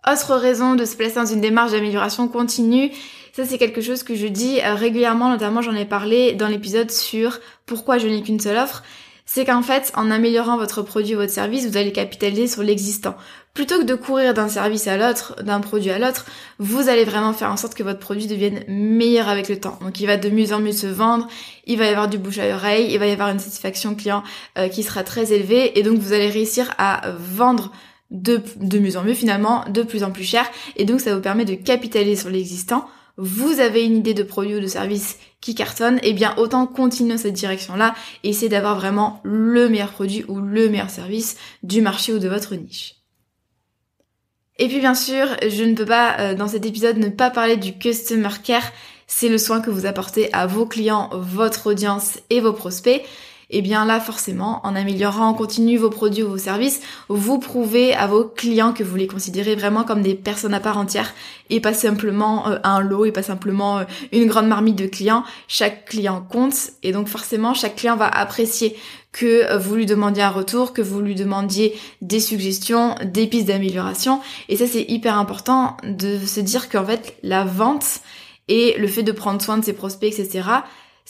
Autre 0.10 0.36
raison 0.36 0.76
de 0.76 0.86
se 0.86 0.96
placer 0.96 1.16
dans 1.16 1.26
une 1.26 1.42
démarche 1.42 1.74
d'amélioration 1.74 2.28
continue, 2.28 2.92
ça 3.34 3.46
c'est 3.46 3.58
quelque 3.58 3.82
chose 3.82 4.04
que 4.04 4.16
je 4.16 4.28
dis 4.28 4.60
euh, 4.62 4.74
régulièrement, 4.74 5.30
notamment 5.30 5.62
j'en 5.62 5.76
ai 5.76 5.86
parlé 5.86 6.34
dans 6.34 6.48
l'épisode 6.48 6.90
sur 6.90 7.40
pourquoi 7.66 7.98
je 7.98 8.08
n'ai 8.08 8.24
qu'une 8.24 8.40
seule 8.40 8.58
offre, 8.58 8.84
c'est 9.34 9.46
qu'en 9.46 9.62
fait, 9.62 9.94
en 9.96 10.12
améliorant 10.12 10.58
votre 10.58 10.82
produit 10.82 11.16
ou 11.16 11.20
votre 11.20 11.32
service, 11.32 11.66
vous 11.66 11.78
allez 11.78 11.94
capitaliser 11.94 12.48
sur 12.48 12.64
l'existant. 12.64 13.16
Plutôt 13.54 13.80
que 13.80 13.86
de 13.86 13.96
courir 13.96 14.34
d'un 14.34 14.50
service 14.50 14.88
à 14.88 14.98
l'autre, 14.98 15.42
d'un 15.42 15.62
produit 15.62 15.90
à 15.90 16.00
l'autre, 16.00 16.26
vous 16.60 16.90
allez 16.90 17.06
vraiment 17.06 17.32
faire 17.32 17.50
en 17.50 17.56
sorte 17.56 17.74
que 17.74 17.82
votre 17.82 18.00
produit 18.00 18.28
devienne 18.28 18.66
meilleur 18.68 19.30
avec 19.30 19.48
le 19.48 19.58
temps. 19.58 19.80
Donc 19.80 20.02
il 20.02 20.06
va 20.06 20.18
de 20.18 20.30
mieux 20.30 20.52
en 20.52 20.60
mieux 20.60 20.74
se 20.74 20.86
vendre, 20.86 21.30
il 21.66 21.78
va 21.78 21.86
y 21.86 21.88
avoir 21.88 22.10
du 22.10 22.18
bouche 22.18 22.40
à 22.40 22.54
oreille, 22.54 22.92
il 22.92 23.00
va 23.00 23.08
y 23.08 23.12
avoir 23.12 23.30
une 23.30 23.40
satisfaction 23.40 23.96
client 23.96 24.22
euh, 24.58 24.68
qui 24.68 24.84
sera 24.84 25.02
très 25.02 25.32
élevée 25.32 25.80
et 25.80 25.84
donc 25.84 25.98
vous 25.98 26.12
allez 26.12 26.30
réussir 26.30 26.74
à 26.78 27.12
vendre 27.18 27.72
de, 28.10 28.42
de 28.58 28.80
mieux 28.80 28.98
en 28.98 29.04
mieux 29.04 29.14
finalement, 29.14 29.64
de 29.70 29.84
plus 29.84 30.04
en 30.04 30.12
plus 30.12 30.26
cher 30.26 30.46
et 30.76 30.84
donc 30.84 31.00
ça 31.00 31.16
vous 31.16 31.22
permet 31.22 31.46
de 31.46 31.56
capitaliser 31.56 32.18
sur 32.18 32.30
l'existant 32.30 32.86
vous 33.24 33.60
avez 33.60 33.86
une 33.86 33.98
idée 33.98 34.16
de 34.16 34.24
produit 34.24 34.56
ou 34.56 34.60
de 34.60 34.66
service 34.66 35.20
qui 35.42 35.54
cartonne, 35.54 36.00
eh 36.02 36.12
bien 36.12 36.34
autant 36.38 36.66
continuer 36.66 37.14
dans 37.14 37.22
cette 37.22 37.34
direction-là 37.34 37.94
et 38.24 38.30
essayer 38.30 38.50
d'avoir 38.50 38.76
vraiment 38.76 39.22
le 39.24 39.70
meilleur 39.70 39.92
produit 39.92 40.26
ou 40.28 40.40
le 40.40 40.70
meilleur 40.70 40.90
service 40.90 41.38
du 41.62 41.82
marché 41.82 42.14
ou 42.14 42.20
de 42.20 42.28
votre 42.28 42.56
niche. 42.56 42.96
Et 44.58 44.68
puis 44.68 44.80
bien 44.80 44.96
sûr, 44.96 45.28
je 45.48 45.64
ne 45.64 45.76
peux 45.76 45.86
pas 45.86 46.20
euh, 46.20 46.34
dans 46.34 46.48
cet 46.48 46.66
épisode 46.66 46.98
ne 46.98 47.10
pas 47.10 47.30
parler 47.30 47.58
du 47.58 47.78
customer 47.78 48.30
care. 48.44 48.72
C'est 49.06 49.30
le 49.30 49.38
soin 49.38 49.62
que 49.62 49.70
vous 49.70 49.86
apportez 49.86 50.34
à 50.34 50.48
vos 50.48 50.66
clients, 50.66 51.10
votre 51.14 51.68
audience 51.68 52.18
et 52.32 52.40
vos 52.40 52.54
prospects 52.54 53.04
eh 53.52 53.62
bien 53.62 53.86
là 53.86 54.00
forcément, 54.00 54.62
en 54.66 54.76
améliorant 54.76 55.28
en 55.28 55.34
continu 55.34 55.78
vos 55.78 55.90
produits 55.90 56.24
ou 56.24 56.30
vos 56.30 56.38
services, 56.38 56.82
vous 57.10 57.38
prouvez 57.38 57.94
à 57.94 58.08
vos 58.08 58.24
clients 58.24 58.74
que 58.74 58.84
vous 58.84 58.96
les 58.96 59.08
considérez 59.08 59.56
vraiment 59.56 59.84
comme 59.84 60.02
des 60.02 60.16
personnes 60.16 60.54
à 60.54 60.60
part 60.60 60.78
entière 60.78 61.14
et 61.50 61.60
pas 61.60 61.74
simplement 61.74 62.48
euh, 62.48 62.58
un 62.64 62.80
lot 62.80 63.06
et 63.06 63.12
pas 63.12 63.24
simplement 63.24 63.80
euh, 63.80 63.84
une 64.12 64.28
grande 64.28 64.48
marmite 64.48 64.78
de 64.78 64.88
clients. 64.88 65.24
Chaque 65.48 65.86
client 65.86 66.26
compte 66.28 66.72
et 66.82 66.92
donc 66.92 67.08
forcément 67.08 67.54
chaque 67.54 67.76
client 67.76 67.98
va 67.98 68.08
apprécier 68.08 68.78
que 69.12 69.52
euh, 69.52 69.58
vous 69.58 69.76
lui 69.76 69.86
demandiez 69.86 70.24
un 70.24 70.30
retour, 70.30 70.72
que 70.72 70.82
vous 70.82 71.02
lui 71.02 71.16
demandiez 71.16 71.78
des 72.02 72.22
suggestions, 72.22 72.96
des 73.04 73.28
pistes 73.28 73.48
d'amélioration. 73.48 74.22
Et 74.48 74.56
ça 74.56 74.66
c'est 74.66 74.86
hyper 74.88 75.18
important 75.18 75.76
de 75.84 76.18
se 76.18 76.40
dire 76.40 76.70
qu'en 76.70 76.86
fait 76.86 77.18
la 77.22 77.44
vente 77.44 78.00
et 78.48 78.76
le 78.78 78.88
fait 78.88 79.04
de 79.04 79.12
prendre 79.12 79.42
soin 79.42 79.58
de 79.58 79.66
ses 79.66 79.74
prospects, 79.74 80.18
etc 80.18 80.42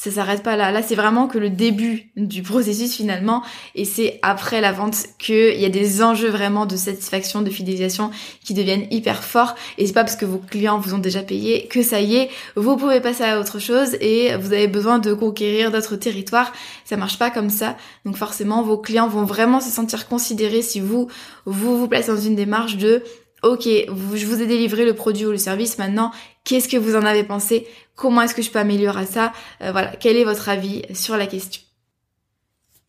ça 0.01 0.09
s'arrête 0.09 0.42
pas 0.42 0.56
là. 0.56 0.71
Là, 0.71 0.81
c'est 0.81 0.95
vraiment 0.95 1.27
que 1.27 1.38
le 1.38 1.51
début 1.51 2.09
du 2.15 2.42
processus 2.42 2.96
finalement, 2.96 3.43
et 3.75 3.86
c'est 3.86 4.17
après 4.24 4.60
la 4.60 4.72
vente 4.72 4.96
qu'il 5.20 5.60
y 5.60 5.63
a 5.63 5.70
des 5.70 6.01
enjeux 6.01 6.29
vraiment 6.29 6.65
de 6.65 6.75
satisfaction, 6.75 7.43
de 7.43 7.51
fidélisation 7.51 8.10
qui 8.43 8.55
deviennent 8.55 8.88
hyper 8.89 9.24
forts. 9.24 9.53
Et 9.77 9.86
c'est 9.86 9.93
pas 9.93 10.03
parce 10.03 10.15
que 10.15 10.25
vos 10.25 10.39
clients 10.39 10.79
vous 10.79 10.96
ont 10.96 10.98
déjà 10.98 11.22
payé 11.22 11.67
que 11.67 11.84
ça 11.84 12.01
y 12.01 12.15
est, 12.15 12.31
vous 12.55 12.77
pouvez 12.77 13.00
passer 13.00 13.25
à 13.25 13.39
autre 13.39 13.60
chose 13.60 13.96
et 14.01 14.36
vous 14.38 14.53
avez 14.53 14.67
besoin 14.67 14.98
de 14.98 15.13
conquérir 15.13 15.70
d'autres 15.70 15.98
territoires. 15.98 16.51
Ça 16.84 16.98
marche 16.98 17.20
pas 17.20 17.29
comme 17.29 17.51
ça. 17.51 17.77
Donc 18.03 18.17
forcément, 18.17 18.63
vos 18.63 18.79
clients 18.79 19.08
vont 19.08 19.25
vraiment 19.25 19.62
se 19.62 19.70
sentir 19.70 20.08
considérés 20.08 20.63
si 20.63 20.79
vous 20.79 21.10
vous 21.46 21.77
vous 21.77 21.88
placez 21.88 22.12
dans 22.12 22.20
une 22.20 22.36
démarche 22.36 22.77
de 22.77 23.03
ok, 23.43 23.63
je 23.65 24.25
vous 24.25 24.41
ai 24.41 24.45
délivré 24.48 24.86
le 24.86 24.93
produit 24.93 25.25
ou 25.25 25.31
le 25.31 25.38
service, 25.38 25.77
maintenant, 25.77 26.12
qu'est-ce 26.43 26.69
que 26.69 26.77
vous 26.77 26.95
en 26.95 27.03
avez 27.03 27.24
pensé? 27.24 27.67
Comment 27.95 28.21
est-ce 28.21 28.36
que 28.36 28.41
je 28.41 28.51
peux 28.51 28.60
améliorer 28.60 29.05
ça? 29.05 29.33
Euh, 29.62 29.71
Voilà, 29.71 29.93
quel 30.00 30.17
est 30.17 30.24
votre 30.24 30.50
avis 30.50 30.83
sur 30.93 31.17
la 31.17 31.27
question? 31.27 31.62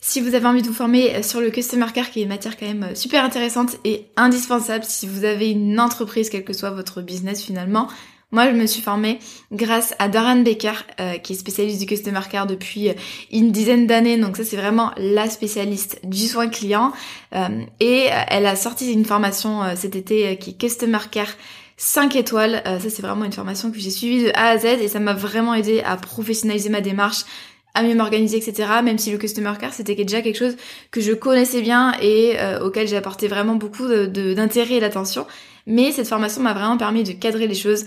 Si 0.05 0.21
vous 0.21 0.35
avez 0.35 0.47
envie 0.47 0.63
de 0.63 0.67
vous 0.67 0.75
former 0.75 1.15
euh, 1.15 1.23
sur 1.23 1.41
le 1.41 1.51
Customer 1.51 1.87
Care, 1.95 2.11
qui 2.11 2.21
est 2.21 2.23
une 2.25 2.29
matière 2.29 2.59
quand 2.59 2.67
même 2.67 2.83
euh, 2.83 2.95
super 2.95 3.25
intéressante 3.25 3.77
et 3.85 4.07
indispensable 4.17 4.85
si 4.85 5.07
vous 5.07 5.25
avez 5.25 5.51
une 5.51 5.79
entreprise, 5.79 6.29
quel 6.29 6.45
que 6.45 6.53
soit 6.53 6.71
votre 6.71 7.03
business 7.03 7.41
finalement, 7.41 7.89
moi, 8.33 8.51
je 8.51 8.57
me 8.57 8.67
suis 8.67 8.81
formée 8.81 9.19
grâce 9.53 9.95
à 9.99 10.09
Darren 10.09 10.43
Baker, 10.43 10.73
euh, 11.01 11.19
qui 11.19 11.35
est 11.35 11.37
spécialiste 11.37 11.79
du 11.81 11.87
Customer 11.87 12.21
Care 12.31 12.47
depuis 12.47 12.89
euh, 12.89 12.95
une 13.31 13.53
dizaine 13.53 13.87
d'années. 13.87 14.17
Donc 14.17 14.39
ça, 14.39 14.45
c'est 14.45 14.57
vraiment 14.57 14.91
la 14.97 15.29
spécialiste 15.29 16.01
du 16.03 16.27
soin 16.27 16.49
client. 16.49 16.93
Euh, 17.35 17.49
et 17.79 18.09
elle 18.29 18.47
a 18.47 18.57
sorti 18.57 18.91
une 18.91 19.05
formation 19.05 19.61
cet 19.77 19.97
été 19.97 20.39
qui 20.39 20.51
est 20.51 20.59
Customer 20.59 20.99
Care 21.11 21.35
5 21.77 22.17
étoiles. 22.17 22.63
ça, 22.65 22.89
c'est 22.89 23.03
vraiment 23.03 23.25
une 23.27 23.33
formation 23.33 23.71
que 23.71 23.79
j'ai 23.79 23.91
suivie 23.91 24.25
de 24.25 24.31
A 24.35 24.49
à 24.49 24.59
Z 24.59 24.65
et 24.81 24.89
ça 24.89 24.99
m'a 24.99 25.13
vraiment 25.13 25.53
aidé 25.53 25.83
à 25.85 25.97
professionnaliser 25.97 26.71
ma 26.71 26.81
démarche 26.81 27.25
à 27.75 27.83
mieux 27.83 27.95
m'organiser, 27.95 28.37
etc. 28.37 28.69
Même 28.83 28.99
si 28.99 29.11
le 29.11 29.19
customer 29.19 29.53
care 29.59 29.73
c'était 29.73 29.95
déjà 29.95 30.23
quelque 30.23 30.39
chose 30.39 30.57
que 30.91 31.01
je 31.01 31.13
connaissais 31.13 31.61
bien 31.61 31.95
et 32.01 32.37
auquel 32.63 32.89
j'ai 32.89 32.97
apporté 32.97 33.29
vraiment 33.29 33.57
beaucoup 33.57 33.89
d'intérêt 33.89 34.75
et 34.75 34.81
d'attention. 34.81 35.27
Mais 35.67 35.93
cette 35.93 36.09
formation 36.09 36.43
m'a 36.43 36.55
vraiment 36.55 36.77
permis 36.77 37.05
de 37.05 37.13
cadrer 37.13 37.47
les 37.47 37.55
choses, 37.55 37.85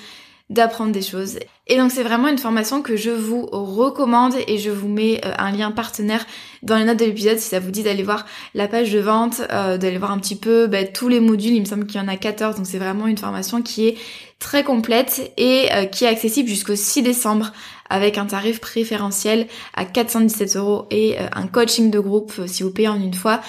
d'apprendre 0.49 0.91
des 0.91 1.01
choses. 1.01 1.39
Et 1.67 1.77
donc 1.77 1.91
c'est 1.91 2.03
vraiment 2.03 2.27
une 2.27 2.37
formation 2.37 2.83
que 2.83 2.95
je 2.95 3.09
vous 3.09 3.47
recommande 3.47 4.35
et 4.47 4.59
je 4.59 4.69
vous 4.69 4.87
mets 4.87 5.19
euh, 5.25 5.31
un 5.39 5.51
lien 5.51 5.71
partenaire 5.71 6.23
dans 6.61 6.77
les 6.77 6.83
notes 6.83 6.99
de 6.99 7.05
l'épisode 7.05 7.39
si 7.39 7.49
ça 7.49 7.59
vous 7.59 7.71
dit 7.71 7.81
d'aller 7.81 8.03
voir 8.03 8.25
la 8.53 8.67
page 8.67 8.91
de 8.91 8.99
vente, 8.99 9.41
euh, 9.51 9.77
d'aller 9.77 9.97
voir 9.97 10.11
un 10.11 10.19
petit 10.19 10.35
peu 10.35 10.67
bah, 10.67 10.83
tous 10.83 11.07
les 11.07 11.19
modules, 11.19 11.53
il 11.53 11.61
me 11.61 11.65
semble 11.65 11.87
qu'il 11.87 11.99
y 11.99 12.03
en 12.03 12.07
a 12.07 12.17
14, 12.17 12.57
donc 12.57 12.67
c'est 12.67 12.77
vraiment 12.77 13.07
une 13.07 13.17
formation 13.17 13.63
qui 13.63 13.87
est 13.87 13.97
très 14.39 14.63
complète 14.63 15.31
et 15.37 15.69
euh, 15.73 15.85
qui 15.85 16.05
est 16.05 16.07
accessible 16.07 16.49
jusqu'au 16.49 16.75
6 16.75 17.01
décembre 17.01 17.51
avec 17.89 18.17
un 18.17 18.25
tarif 18.25 18.59
préférentiel 18.59 19.47
à 19.75 19.85
417 19.85 20.55
euros 20.57 20.85
et 20.91 21.19
euh, 21.19 21.27
un 21.33 21.47
coaching 21.47 21.89
de 21.89 21.99
groupe 21.99 22.33
si 22.47 22.63
vous 22.63 22.71
payez 22.71 22.87
en 22.87 22.99
une 22.99 23.13
fois 23.13 23.41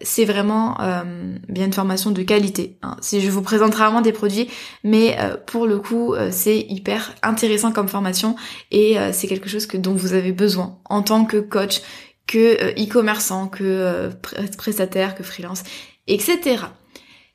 c'est 0.00 0.24
vraiment 0.24 0.80
euh, 0.80 1.02
bien 1.48 1.66
une 1.66 1.72
formation 1.72 2.10
de 2.10 2.22
qualité. 2.22 2.78
Hein. 2.82 2.96
Si 3.00 3.20
je 3.20 3.30
vous 3.30 3.42
présente 3.42 3.74
rarement 3.74 4.00
des 4.00 4.12
produits, 4.12 4.48
mais 4.82 5.16
euh, 5.18 5.36
pour 5.36 5.66
le 5.66 5.78
coup, 5.78 6.14
euh, 6.14 6.28
c'est 6.30 6.60
hyper 6.68 7.14
intéressant 7.22 7.72
comme 7.72 7.88
formation 7.88 8.36
et 8.70 8.96
c'est 9.12 9.28
quelque 9.28 9.48
chose 9.48 9.66
que 9.66 9.76
dont 9.76 9.94
vous 9.94 10.12
avez 10.14 10.32
besoin 10.32 10.78
en 10.84 11.02
tant 11.02 11.24
que 11.24 11.38
coach, 11.38 11.80
que 12.26 12.72
e-commerçant, 12.80 13.48
que 13.48 14.10
prestataire, 14.56 15.14
que 15.14 15.22
freelance, 15.22 15.62
etc. 16.06 16.58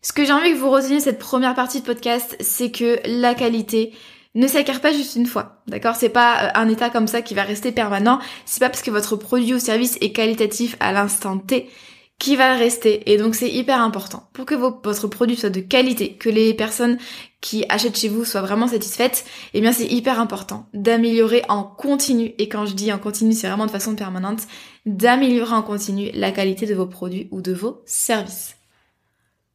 Ce 0.01 0.13
que 0.13 0.25
j'ai 0.25 0.31
envie 0.31 0.53
que 0.53 0.57
vous 0.57 0.71
reteniez 0.71 0.99
cette 0.99 1.19
première 1.19 1.55
partie 1.55 1.81
de 1.81 1.85
podcast, 1.85 2.35
c'est 2.39 2.71
que 2.71 2.99
la 3.05 3.35
qualité 3.35 3.93
ne 4.35 4.47
s'acquiert 4.47 4.81
pas 4.81 4.93
juste 4.93 5.15
une 5.15 5.25
fois, 5.25 5.61
d'accord? 5.67 5.95
C'est 5.95 6.09
pas 6.09 6.51
un 6.55 6.69
état 6.69 6.89
comme 6.89 7.07
ça 7.07 7.21
qui 7.21 7.33
va 7.33 7.43
rester 7.43 7.71
permanent. 7.71 8.19
C'est 8.45 8.59
pas 8.59 8.69
parce 8.69 8.81
que 8.81 8.91
votre 8.91 9.15
produit 9.15 9.53
ou 9.53 9.59
service 9.59 9.97
est 10.01 10.11
qualitatif 10.11 10.77
à 10.79 10.91
l'instant 10.91 11.37
T 11.37 11.69
qui 12.19 12.35
va 12.35 12.55
rester. 12.55 13.11
Et 13.11 13.17
donc 13.17 13.33
c'est 13.33 13.49
hyper 13.49 13.81
important. 13.81 14.29
Pour 14.33 14.45
que 14.45 14.55
votre 14.55 15.07
produit 15.07 15.37
soit 15.37 15.49
de 15.49 15.61
qualité, 15.61 16.13
que 16.13 16.29
les 16.29 16.53
personnes 16.53 16.97
qui 17.41 17.65
achètent 17.69 17.97
chez 17.97 18.09
vous 18.09 18.25
soient 18.25 18.41
vraiment 18.41 18.67
satisfaites, 18.67 19.25
eh 19.53 19.61
bien 19.61 19.71
c'est 19.71 19.87
hyper 19.87 20.19
important 20.19 20.67
d'améliorer 20.73 21.43
en 21.47 21.63
continu, 21.63 22.33
et 22.37 22.49
quand 22.49 22.65
je 22.65 22.73
dis 22.73 22.91
en 22.91 22.99
continu, 22.99 23.31
c'est 23.31 23.47
vraiment 23.47 23.65
de 23.65 23.71
façon 23.71 23.95
permanente, 23.95 24.41
d'améliorer 24.85 25.53
en 25.53 25.63
continu 25.63 26.11
la 26.13 26.31
qualité 26.31 26.65
de 26.65 26.75
vos 26.75 26.87
produits 26.87 27.29
ou 27.31 27.41
de 27.41 27.53
vos 27.53 27.81
services. 27.85 28.57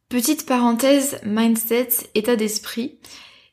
Petite 0.09 0.47
parenthèse, 0.47 1.19
mindset, 1.25 1.89
état 2.15 2.37
d'esprit. 2.37 2.99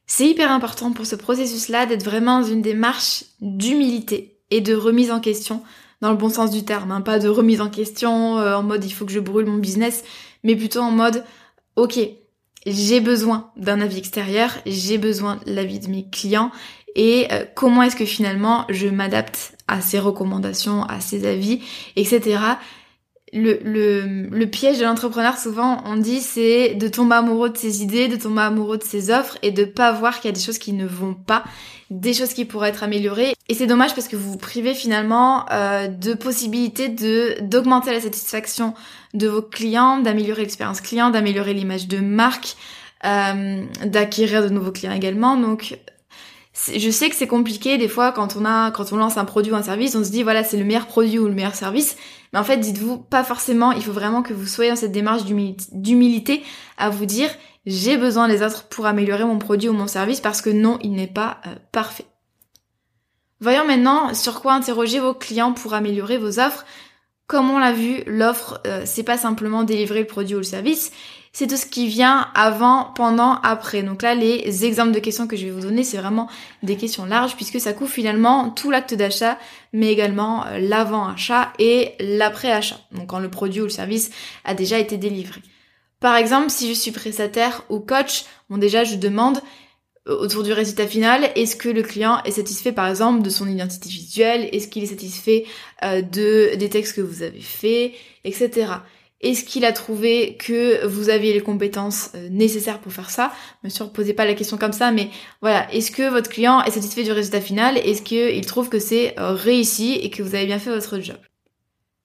C'est 0.06 0.28
hyper 0.28 0.52
important 0.52 0.92
pour 0.92 1.06
ce 1.06 1.16
processus-là 1.16 1.86
d'être 1.86 2.04
vraiment 2.04 2.42
dans 2.42 2.48
une 2.48 2.62
démarche 2.62 3.26
d'humilité 3.42 4.38
et 4.52 4.62
de 4.62 4.76
remise 4.76 5.12
en 5.12 5.20
question 5.20 5.64
dans 6.02 6.12
le 6.12 6.18
bon 6.18 6.30
sens 6.30 6.52
du 6.52 6.64
terme, 6.64 6.92
hein, 6.92 7.02
pas 7.02 7.20
de 7.20 7.30
remise 7.30 7.62
en 7.62 7.70
question 7.70 8.40
euh, 8.40 8.56
en 8.56 8.64
mode 8.64 8.84
il 8.84 8.92
faut 8.92 9.06
que 9.06 9.12
je 9.12 9.20
brûle 9.20 9.46
mon 9.46 9.58
business, 9.58 10.04
mais 10.44 10.56
plutôt 10.56 10.82
en 10.82 10.92
mode 10.92 11.24
ok, 11.76 12.00
j'ai 12.66 13.00
besoin 13.00 13.52
d'un 13.58 13.82
avis 13.82 13.98
extérieur, 13.98 14.52
j'ai 14.66 14.98
besoin 14.98 15.40
de 15.46 15.54
l'avis 15.54 15.80
de 15.80 15.90
mes 15.90 16.08
clients 16.10 16.52
et 16.96 17.28
euh, 17.32 17.46
comment 17.56 17.84
est-ce 17.84 17.96
que 17.96 18.06
finalement 18.06 18.66
je 18.70 18.88
m'adapte 18.88 19.56
à 19.68 19.82
ces 19.82 20.00
recommandations, 20.00 20.84
à 20.84 21.00
ces 21.00 21.26
avis, 21.26 21.62
etc. 21.96 22.40
Le, 23.34 24.46
piège 24.46 24.80
de 24.80 24.84
l'entrepreneur, 24.84 25.38
souvent, 25.38 25.82
on 25.86 25.96
dit, 25.96 26.20
c'est 26.20 26.76
de 26.76 26.88
tomber 26.88 27.16
amoureux 27.16 27.50
de 27.50 27.58
ses 27.58 27.82
idées, 27.82 28.08
de 28.08 28.18
tomber 28.18 28.42
amoureux 28.42 28.78
de 28.78 28.84
ses 28.84 29.10
offres 29.10 29.38
et 29.42 29.52
de 29.52 29.64
pas 29.64 29.92
voir 29.92 30.20
qu'il 30.20 30.30
y 30.30 30.34
a 30.34 30.36
des 30.36 30.42
choses 30.42 30.58
qui 30.58 30.74
ne 30.74 30.86
vont 30.86 31.14
pas 31.14 31.44
des 31.92 32.14
choses 32.14 32.34
qui 32.34 32.46
pourraient 32.46 32.70
être 32.70 32.84
améliorées. 32.84 33.36
Et 33.50 33.54
c'est 33.54 33.68
dommage 33.68 33.94
parce 33.94 34.08
que 34.08 34.16
vous 34.16 34.32
vous 34.32 34.38
privez 34.38 34.74
finalement 34.74 35.46
euh, 35.52 35.88
de 35.88 36.14
possibilités 36.14 36.88
de 36.88 37.36
d'augmenter 37.42 37.92
la 37.92 38.00
satisfaction 38.00 38.74
de 39.14 39.28
vos 39.28 39.42
clients, 39.42 40.00
d'améliorer 40.00 40.42
l'expérience 40.44 40.80
client, 40.80 41.10
d'améliorer 41.10 41.54
l'image 41.54 41.90
de 41.90 42.00
marque, 42.00 42.56
euh, 43.04 43.62
d'acquérir 43.86 44.42
de 44.42 44.50
nouveaux 44.50 44.72
clients 44.72 44.94
également. 44.94 45.36
Donc 45.36 45.78
je 46.74 46.90
sais 46.90 47.10
que 47.10 47.16
c'est 47.16 47.28
compliqué 47.28 47.78
des 47.78 47.90
fois 47.90 48.14
quand 48.14 48.38
on 48.38 48.46
a 48.46 48.72
quand 48.72 48.94
on 48.94 48.96
lance 48.98 49.18
un 49.18 49.26
produit 49.26 49.52
ou 49.52 49.56
un 49.56 49.64
service, 49.64 49.94
on 49.96 50.04
se 50.04 50.12
dit 50.12 50.24
voilà 50.24 50.46
c'est 50.46 50.58
le 50.58 50.64
meilleur 50.64 50.88
produit 50.88 51.20
ou 51.20 51.28
le 51.28 51.34
meilleur 51.34 51.56
service. 51.56 51.98
Mais 52.34 52.40
en 52.40 52.44
fait 52.44 52.58
dites-vous 52.58 52.98
pas 52.98 53.24
forcément. 53.24 53.72
Il 53.72 53.84
faut 53.84 53.92
vraiment 53.92 54.24
que 54.24 54.34
vous 54.34 54.46
soyez 54.46 54.70
dans 54.70 54.78
cette 54.78 54.92
démarche 54.92 55.24
d'humilité 55.26 56.44
à 56.78 56.90
vous 56.90 57.06
dire 57.06 57.30
j'ai 57.66 57.98
besoin 57.98 58.28
des 58.28 58.42
autres 58.42 58.68
pour 58.68 58.86
améliorer 58.86 59.24
mon 59.24 59.38
produit 59.38 59.70
ou 59.70 59.74
mon 59.74 59.88
service 59.88 60.20
parce 60.20 60.42
que 60.42 60.50
non, 60.50 60.80
il 60.82 60.94
n'est 60.94 61.08
pas 61.08 61.38
euh, 61.46 61.56
parfait. 61.72 62.06
Voyons 63.40 63.66
maintenant 63.66 64.14
sur 64.14 64.42
quoi 64.42 64.54
interroger 64.54 65.00
vos 65.00 65.14
clients 65.14 65.54
pour 65.54 65.74
améliorer 65.74 66.18
vos 66.18 66.40
offres. 66.40 66.66
Comme 67.32 67.50
on 67.50 67.60
l'a 67.60 67.72
vu, 67.72 68.04
l'offre, 68.08 68.60
euh, 68.68 68.82
c'est 68.84 69.04
pas 69.04 69.18
simplement 69.18 69.64
délivrer 69.64 70.02
le 70.02 70.06
produit 70.06 70.36
ou 70.36 70.40
le 70.40 70.44
service, 70.44 70.92
c'est 71.32 71.48
tout 71.48 71.56
ce 71.56 71.66
qui 71.66 71.88
vient 71.88 72.28
avant, 72.36 72.92
pendant, 72.94 73.40
après. 73.40 73.84
Donc 73.84 74.02
là, 74.02 74.16
les 74.16 74.66
exemples 74.66 74.92
de 74.92 75.00
questions 75.00 75.28
que 75.28 75.38
je 75.38 75.46
vais 75.46 75.52
vous 75.52 75.62
donner, 75.62 75.86
c'est 75.86 75.96
vraiment 75.96 76.28
des 76.62 76.76
questions 76.76 77.06
larges 77.06 77.38
puisque 77.38 77.62
ça 77.62 77.72
couvre 77.72 77.90
finalement 77.90 78.50
tout 78.50 78.70
l'acte 78.70 78.96
d'achat, 78.96 79.40
mais 79.72 79.94
également 79.94 80.46
euh, 80.46 80.60
l'avant-achat 80.60 81.54
et 81.58 81.94
l'après-achat. 82.02 82.82
Donc 82.92 83.08
quand 83.08 83.20
le 83.20 83.30
produit 83.30 83.62
ou 83.62 83.64
le 83.64 83.70
service 83.70 84.12
a 84.44 84.54
déjà 84.54 84.78
été 84.78 84.98
délivré. 84.98 85.40
Par 86.02 86.18
exemple, 86.18 86.50
si 86.50 86.68
je 86.68 86.74
suis 86.74 86.92
prestataire 86.92 87.64
ou 87.70 87.80
coach, 87.80 88.26
bon 88.50 88.58
déjà 88.58 88.84
je 88.84 88.98
demande 88.98 89.40
autour 90.08 90.44
du 90.44 90.52
résultat 90.52 90.88
final, 90.88 91.30
est-ce 91.36 91.56
que 91.56 91.70
le 91.70 91.84
client 91.84 92.22
est 92.24 92.32
satisfait 92.32 92.72
par 92.72 92.88
exemple 92.88 93.22
de 93.22 93.30
son 93.30 93.48
identité 93.48 93.90
visuelle, 93.90 94.50
est-ce 94.52 94.68
qu'il 94.68 94.84
est 94.84 94.88
satisfait 94.88 95.46
euh, 95.84 96.02
de 96.02 96.56
des 96.56 96.70
textes 96.70 96.96
que 96.96 97.02
vous 97.02 97.22
avez 97.22 97.42
faits, 97.42 97.94
etc. 98.24 98.74
Est-ce 99.22 99.44
qu'il 99.44 99.66
a 99.66 99.72
trouvé 99.72 100.36
que 100.38 100.84
vous 100.88 101.10
aviez 101.10 101.34
les 101.34 101.42
compétences 101.42 102.10
euh, 102.16 102.28
nécessaires 102.30 102.80
pour 102.80 102.92
faire 102.92 103.12
ça? 103.12 103.32
Bien 103.64 103.70
sûr, 103.70 103.92
posez 103.92 104.14
pas 104.14 104.26
la 104.26 104.34
question 104.34 104.58
comme 104.58 104.74
ça, 104.74 104.92
mais 104.92 105.10
voilà, 105.42 105.72
est-ce 105.72 105.92
que 105.92 106.10
votre 106.10 106.30
client 106.30 106.64
est 106.64 106.72
satisfait 106.72 107.04
du 107.04 107.12
résultat 107.12 107.42
final? 107.42 107.78
Est-ce 107.78 108.02
qu'il 108.02 108.46
trouve 108.48 108.70
que 108.70 108.80
c'est 108.80 109.14
réussi 109.18 109.94
et 109.94 110.10
que 110.10 110.24
vous 110.24 110.34
avez 110.34 110.48
bien 110.48 110.60
fait 110.60 110.72
votre 110.72 111.00
job? 111.00 111.18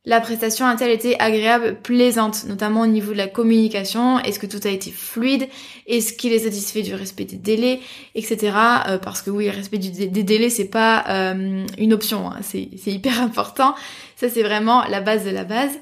La 0.08 0.20
prestation 0.20 0.66
a-t-elle 0.66 0.92
été 0.92 1.18
agréable, 1.18 1.78
plaisante, 1.82 2.44
notamment 2.44 2.82
au 2.82 2.86
niveau 2.86 3.10
de 3.10 3.18
la 3.18 3.26
communication? 3.26 4.20
Est-ce 4.20 4.38
que 4.38 4.46
tout 4.46 4.60
a 4.62 4.70
été 4.70 4.92
fluide? 4.92 5.48
Est-ce 5.88 6.12
qu'il 6.12 6.32
est 6.32 6.38
satisfait 6.38 6.82
du 6.82 6.94
respect 6.94 7.24
des 7.24 7.36
délais, 7.36 7.80
etc. 8.14 8.52
Euh, 8.88 8.98
parce 8.98 9.20
que 9.20 9.30
oui, 9.30 9.46
le 9.46 9.50
respect 9.50 9.78
des 9.78 10.22
délais, 10.22 10.48
c'est 10.48 10.70
pas 10.70 11.04
euh, 11.08 11.66
une 11.76 11.92
option, 11.92 12.30
hein. 12.30 12.38
c'est 12.42 12.70
hyper 12.86 13.20
important. 13.20 13.74
Ça, 14.14 14.28
c'est 14.28 14.44
vraiment 14.44 14.84
la 14.84 15.00
base 15.00 15.24
de 15.24 15.30
la 15.30 15.42
base. 15.42 15.72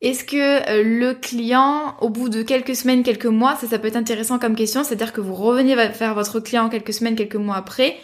Est-ce 0.00 0.24
que 0.24 0.70
euh, 0.70 0.82
le 0.82 1.12
client, 1.12 1.96
au 2.00 2.08
bout 2.08 2.30
de 2.30 2.42
quelques 2.42 2.74
semaines, 2.74 3.02
quelques 3.02 3.26
mois, 3.26 3.56
ça, 3.56 3.78
peut 3.78 3.88
être 3.88 3.96
intéressant 3.96 4.38
comme 4.38 4.56
question, 4.56 4.84
c'est-à-dire 4.84 5.12
que 5.12 5.20
vous 5.20 5.34
revenez 5.34 5.74
vers 5.74 6.14
votre 6.14 6.40
client 6.40 6.70
quelques 6.70 6.94
semaines, 6.94 7.14
quelques 7.14 7.36
mois 7.36 7.56
après, 7.56 7.98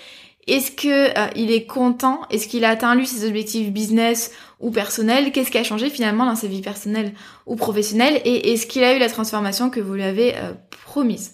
est-ce 0.46 0.70
que 0.70 1.38
il 1.38 1.50
est 1.50 1.66
content? 1.66 2.22
Est-ce 2.30 2.48
qu'il 2.48 2.64
a 2.64 2.70
atteint 2.70 2.94
lui 2.94 3.06
ses 3.06 3.26
objectifs 3.26 3.70
business 3.70 4.32
ou 4.60 4.70
personnels 4.70 5.32
Qu'est-ce 5.32 5.50
qui 5.50 5.58
a 5.58 5.64
changé 5.64 5.90
finalement 5.90 6.26
dans 6.26 6.36
sa 6.36 6.46
vie 6.46 6.60
personnelle 6.60 7.12
ou 7.46 7.56
professionnelle 7.56 8.20
Et 8.24 8.52
est-ce 8.52 8.66
qu'il 8.66 8.84
a 8.84 8.94
eu 8.94 8.98
la 8.98 9.08
transformation 9.08 9.70
que 9.70 9.80
vous 9.80 9.94
lui 9.94 10.02
avez 10.02 10.36
euh, 10.36 10.52
promise? 10.84 11.32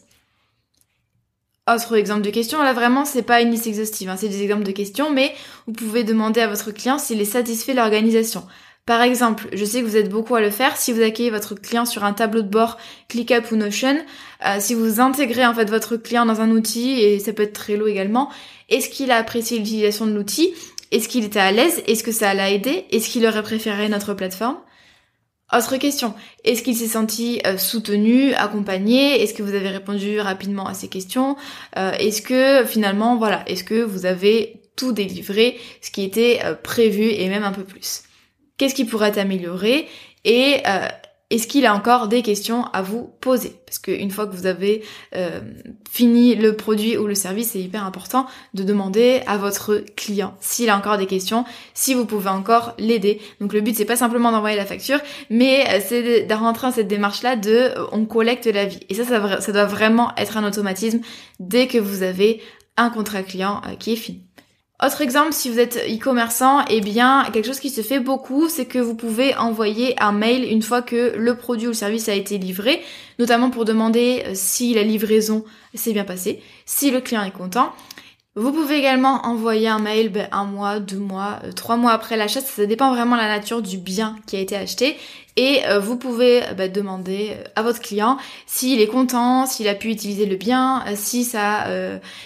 Autre 1.68 1.96
exemple 1.96 2.20
de 2.22 2.30
question, 2.30 2.62
là 2.62 2.72
vraiment 2.72 3.04
c'est 3.04 3.22
pas 3.22 3.40
une 3.40 3.50
liste 3.50 3.66
exhaustive, 3.66 4.08
hein, 4.08 4.16
c'est 4.16 4.28
des 4.28 4.44
exemples 4.44 4.62
de 4.62 4.70
questions, 4.70 5.10
mais 5.10 5.34
vous 5.66 5.72
pouvez 5.72 6.04
demander 6.04 6.40
à 6.40 6.46
votre 6.46 6.70
client 6.70 6.96
s'il 6.96 7.20
est 7.20 7.24
satisfait 7.24 7.72
de 7.72 7.78
l'organisation. 7.78 8.46
Par 8.86 9.02
exemple, 9.02 9.48
je 9.52 9.64
sais 9.64 9.80
que 9.80 9.86
vous 9.86 9.96
êtes 9.96 10.08
beaucoup 10.08 10.36
à 10.36 10.40
le 10.40 10.50
faire, 10.50 10.76
si 10.76 10.92
vous 10.92 11.02
accueillez 11.02 11.30
votre 11.30 11.56
client 11.56 11.84
sur 11.84 12.04
un 12.04 12.12
tableau 12.12 12.42
de 12.42 12.48
bord 12.48 12.78
ClickUp 13.08 13.50
ou 13.50 13.56
Notion, 13.56 13.96
euh, 14.46 14.58
si 14.60 14.74
vous 14.74 15.00
intégrez 15.00 15.44
en 15.44 15.54
fait 15.54 15.68
votre 15.68 15.96
client 15.96 16.24
dans 16.24 16.40
un 16.40 16.52
outil, 16.52 17.00
et 17.00 17.18
ça 17.18 17.32
peut 17.32 17.42
être 17.42 17.52
Trello 17.52 17.88
également, 17.88 18.30
est-ce 18.68 18.88
qu'il 18.88 19.10
a 19.10 19.16
apprécié 19.16 19.58
l'utilisation 19.58 20.06
de 20.06 20.12
l'outil? 20.12 20.54
Est-ce 20.90 21.08
qu'il 21.08 21.24
était 21.24 21.40
à 21.40 21.52
l'aise? 21.52 21.82
Est-ce 21.86 22.02
que 22.04 22.12
ça 22.12 22.34
l'a 22.34 22.50
aidé? 22.50 22.86
Est-ce 22.90 23.08
qu'il 23.08 23.26
aurait 23.26 23.42
préféré 23.42 23.88
notre 23.88 24.14
plateforme? 24.14 24.58
Autre 25.56 25.76
question, 25.76 26.12
est-ce 26.42 26.62
qu'il 26.62 26.74
s'est 26.74 26.88
senti 26.88 27.40
euh, 27.46 27.56
soutenu, 27.56 28.34
accompagné? 28.34 29.22
Est-ce 29.22 29.32
que 29.32 29.44
vous 29.44 29.54
avez 29.54 29.68
répondu 29.68 30.18
rapidement 30.18 30.66
à 30.66 30.74
ces 30.74 30.88
questions? 30.88 31.36
Euh, 31.78 31.92
Est-ce 31.92 32.20
que 32.20 32.64
finalement, 32.66 33.16
voilà, 33.16 33.48
est-ce 33.48 33.62
que 33.62 33.82
vous 33.82 34.06
avez 34.06 34.60
tout 34.74 34.92
délivré, 34.92 35.58
ce 35.82 35.90
qui 35.90 36.02
était 36.02 36.40
prévu 36.64 37.04
et 37.04 37.28
même 37.28 37.44
un 37.44 37.52
peu 37.52 37.62
plus? 37.62 38.02
Qu'est-ce 38.58 38.74
qui 38.74 38.84
pourrait 38.84 39.12
Et 40.24 40.62
est-ce 41.28 41.48
qu'il 41.48 41.66
a 41.66 41.74
encore 41.74 42.06
des 42.06 42.22
questions 42.22 42.66
à 42.66 42.82
vous 42.82 43.10
poser? 43.20 43.60
Parce 43.66 43.80
qu'une 43.80 44.12
fois 44.12 44.28
que 44.28 44.36
vous 44.36 44.46
avez 44.46 44.84
euh, 45.16 45.40
fini 45.90 46.36
le 46.36 46.54
produit 46.54 46.96
ou 46.96 47.08
le 47.08 47.16
service, 47.16 47.50
c'est 47.50 47.60
hyper 47.60 47.84
important 47.84 48.26
de 48.54 48.62
demander 48.62 49.22
à 49.26 49.36
votre 49.36 49.84
client 49.96 50.36
s'il 50.40 50.70
a 50.70 50.76
encore 50.76 50.98
des 50.98 51.06
questions, 51.06 51.44
si 51.74 51.94
vous 51.94 52.06
pouvez 52.06 52.30
encore 52.30 52.74
l'aider. 52.78 53.20
Donc 53.40 53.52
le 53.54 53.60
but 53.60 53.76
c'est 53.76 53.84
pas 53.84 53.96
simplement 53.96 54.30
d'envoyer 54.30 54.56
la 54.56 54.66
facture, 54.66 55.00
mais 55.28 55.66
euh, 55.68 55.80
c'est 55.84 56.26
de 56.26 56.34
rentrer 56.34 56.68
dans 56.68 56.72
cette 56.72 56.88
démarche-là 56.88 57.34
de 57.34 57.50
euh, 57.50 57.86
on 57.90 58.04
collecte 58.04 58.46
la 58.46 58.66
vie. 58.66 58.80
Et 58.88 58.94
ça, 58.94 59.04
ça, 59.04 59.40
ça 59.40 59.52
doit 59.52 59.66
vraiment 59.66 60.14
être 60.16 60.36
un 60.36 60.46
automatisme 60.46 61.00
dès 61.40 61.66
que 61.66 61.78
vous 61.78 62.04
avez 62.04 62.40
un 62.76 62.88
contrat 62.90 63.22
client 63.22 63.62
qui 63.80 63.94
est 63.94 63.96
fini. 63.96 64.25
Autre 64.84 65.00
exemple, 65.00 65.32
si 65.32 65.48
vous 65.48 65.58
êtes 65.58 65.78
e-commerçant, 65.88 66.62
eh 66.68 66.82
bien, 66.82 67.24
quelque 67.32 67.46
chose 67.46 67.60
qui 67.60 67.70
se 67.70 67.80
fait 67.80 67.98
beaucoup, 67.98 68.50
c'est 68.50 68.66
que 68.66 68.78
vous 68.78 68.94
pouvez 68.94 69.34
envoyer 69.36 69.98
un 70.02 70.12
mail 70.12 70.44
une 70.44 70.60
fois 70.60 70.82
que 70.82 71.16
le 71.16 71.34
produit 71.34 71.66
ou 71.66 71.70
le 71.70 71.74
service 71.74 72.10
a 72.10 72.14
été 72.14 72.36
livré, 72.36 72.82
notamment 73.18 73.48
pour 73.48 73.64
demander 73.64 74.22
euh, 74.26 74.32
si 74.34 74.74
la 74.74 74.82
livraison 74.82 75.44
s'est 75.72 75.94
bien 75.94 76.04
passée, 76.04 76.42
si 76.66 76.90
le 76.90 77.00
client 77.00 77.24
est 77.24 77.30
content. 77.30 77.72
Vous 78.34 78.52
pouvez 78.52 78.76
également 78.76 79.24
envoyer 79.24 79.68
un 79.68 79.78
mail 79.78 80.10
ben, 80.10 80.28
un 80.30 80.44
mois, 80.44 80.78
deux 80.78 80.98
mois, 80.98 81.40
euh, 81.44 81.52
trois 81.52 81.78
mois 81.78 81.92
après 81.92 82.18
l'achat, 82.18 82.42
ça 82.42 82.66
dépend 82.66 82.92
vraiment 82.94 83.16
de 83.16 83.22
la 83.22 83.28
nature 83.28 83.62
du 83.62 83.78
bien 83.78 84.16
qui 84.26 84.36
a 84.36 84.40
été 84.40 84.56
acheté 84.56 84.98
et 85.36 85.66
euh, 85.66 85.78
vous 85.78 85.96
pouvez 85.96 86.42
bah, 86.56 86.68
demander 86.68 87.36
à 87.54 87.62
votre 87.62 87.80
client 87.80 88.18
s'il 88.46 88.80
est 88.80 88.86
content, 88.86 89.46
s'il 89.46 89.68
a 89.68 89.74
pu 89.74 89.88
utiliser 89.88 90.26
le 90.26 90.36
bien, 90.36 90.84
si 90.94 91.24
ça, 91.24 91.66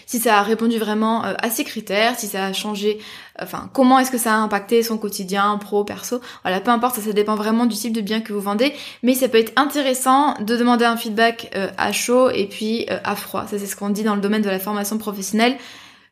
si 0.07 0.19
ça 0.19 0.39
a 0.39 0.43
répondu 0.43 0.79
vraiment 0.79 1.23
à 1.23 1.51
ses 1.51 1.65
critères, 1.65 2.19
si 2.19 2.27
ça 2.27 2.45
a 2.45 2.53
changé, 2.53 2.99
enfin 3.41 3.71
comment 3.73 3.99
est-ce 3.99 4.11
que 4.11 4.19
ça 4.19 4.35
a 4.35 4.37
impacté 4.37 4.83
son 4.83 4.99
quotidien, 4.99 5.59
pro, 5.59 5.85
perso. 5.85 6.21
Voilà, 6.43 6.61
peu 6.61 6.71
importe, 6.71 6.97
ça, 6.97 7.03
ça 7.03 7.13
dépend 7.13 7.35
vraiment 7.35 7.67
du 7.67 7.77
type 7.77 7.93
de 7.93 8.01
bien 8.01 8.21
que 8.21 8.33
vous 8.33 8.41
vendez, 8.41 8.75
mais 9.03 9.15
ça 9.15 9.29
peut 9.29 9.39
être 9.39 9.53
intéressant 9.57 10.35
de 10.41 10.57
demander 10.57 10.85
un 10.85 10.97
feedback 10.97 11.51
à 11.79 11.93
chaud 11.93 12.31
et 12.31 12.47
puis 12.47 12.87
à 12.89 13.17
froid. 13.17 13.47
Ça 13.51 13.59
c'est 13.59 13.67
ce 13.67 13.77
qu'on 13.77 13.91
dit 13.91 14.05
dans 14.05 14.15
le 14.15 14.21
domaine 14.21 14.43
de 14.43 14.51
la 14.51 14.59
formation 14.59 14.99
professionnelle. 14.99 15.57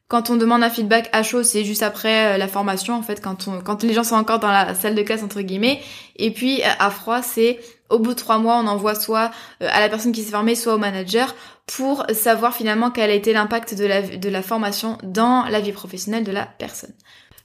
Quand 0.09 0.31
on 0.31 0.37
demande 0.37 0.63
un 0.63 0.71
feedback 0.71 1.11
à 1.13 1.23
chaud, 1.23 1.43
c'est 1.43 1.65
juste 1.65 1.83
après 1.83 2.35
euh, 2.35 2.39
la 2.39 2.49
formation, 2.49 2.95
en 2.95 3.03
fait, 3.03 3.21
quand, 3.21 3.83
les 3.83 3.93
gens 3.93 4.05
sont 4.05 4.15
encore 4.15 4.39
dans 4.39 4.51
la 4.51 4.75
salle 4.75 4.95
de 4.95 5.03
classe, 5.03 5.23
entre 5.23 5.43
guillemets. 5.43 5.83
Et 6.17 6.31
puis, 6.31 6.63
euh, 6.63 6.67
à 6.79 6.91
froid, 6.91 7.21
c'est 7.21 7.61
au 7.91 7.99
bout 7.99 8.15
de 8.15 8.19
trois 8.19 8.39
mois, 8.39 8.57
on 8.57 8.67
envoie 8.67 8.95
soit 8.95 9.31
euh, 9.63 9.69
à 9.71 9.81
la 9.81 9.91
personne 9.91 10.13
qui 10.13 10.23
s'est 10.23 10.31
formée, 10.31 10.55
soit 10.55 10.75
au 10.75 10.79
manager, 10.79 11.35
pour 11.67 12.07
savoir 12.15 12.55
finalement 12.55 12.91
quel 12.91 13.11
a 13.11 13.15
été 13.15 13.35
l'impact 13.35 13.75
de 13.75 14.29
la 14.31 14.43
formation 14.43 14.97
dans 15.03 15.45
la 15.45 15.61
vie 15.61 15.73
professionnelle 15.73 16.25
de 16.25 16.33
la 16.33 16.47
personne. 16.47 16.95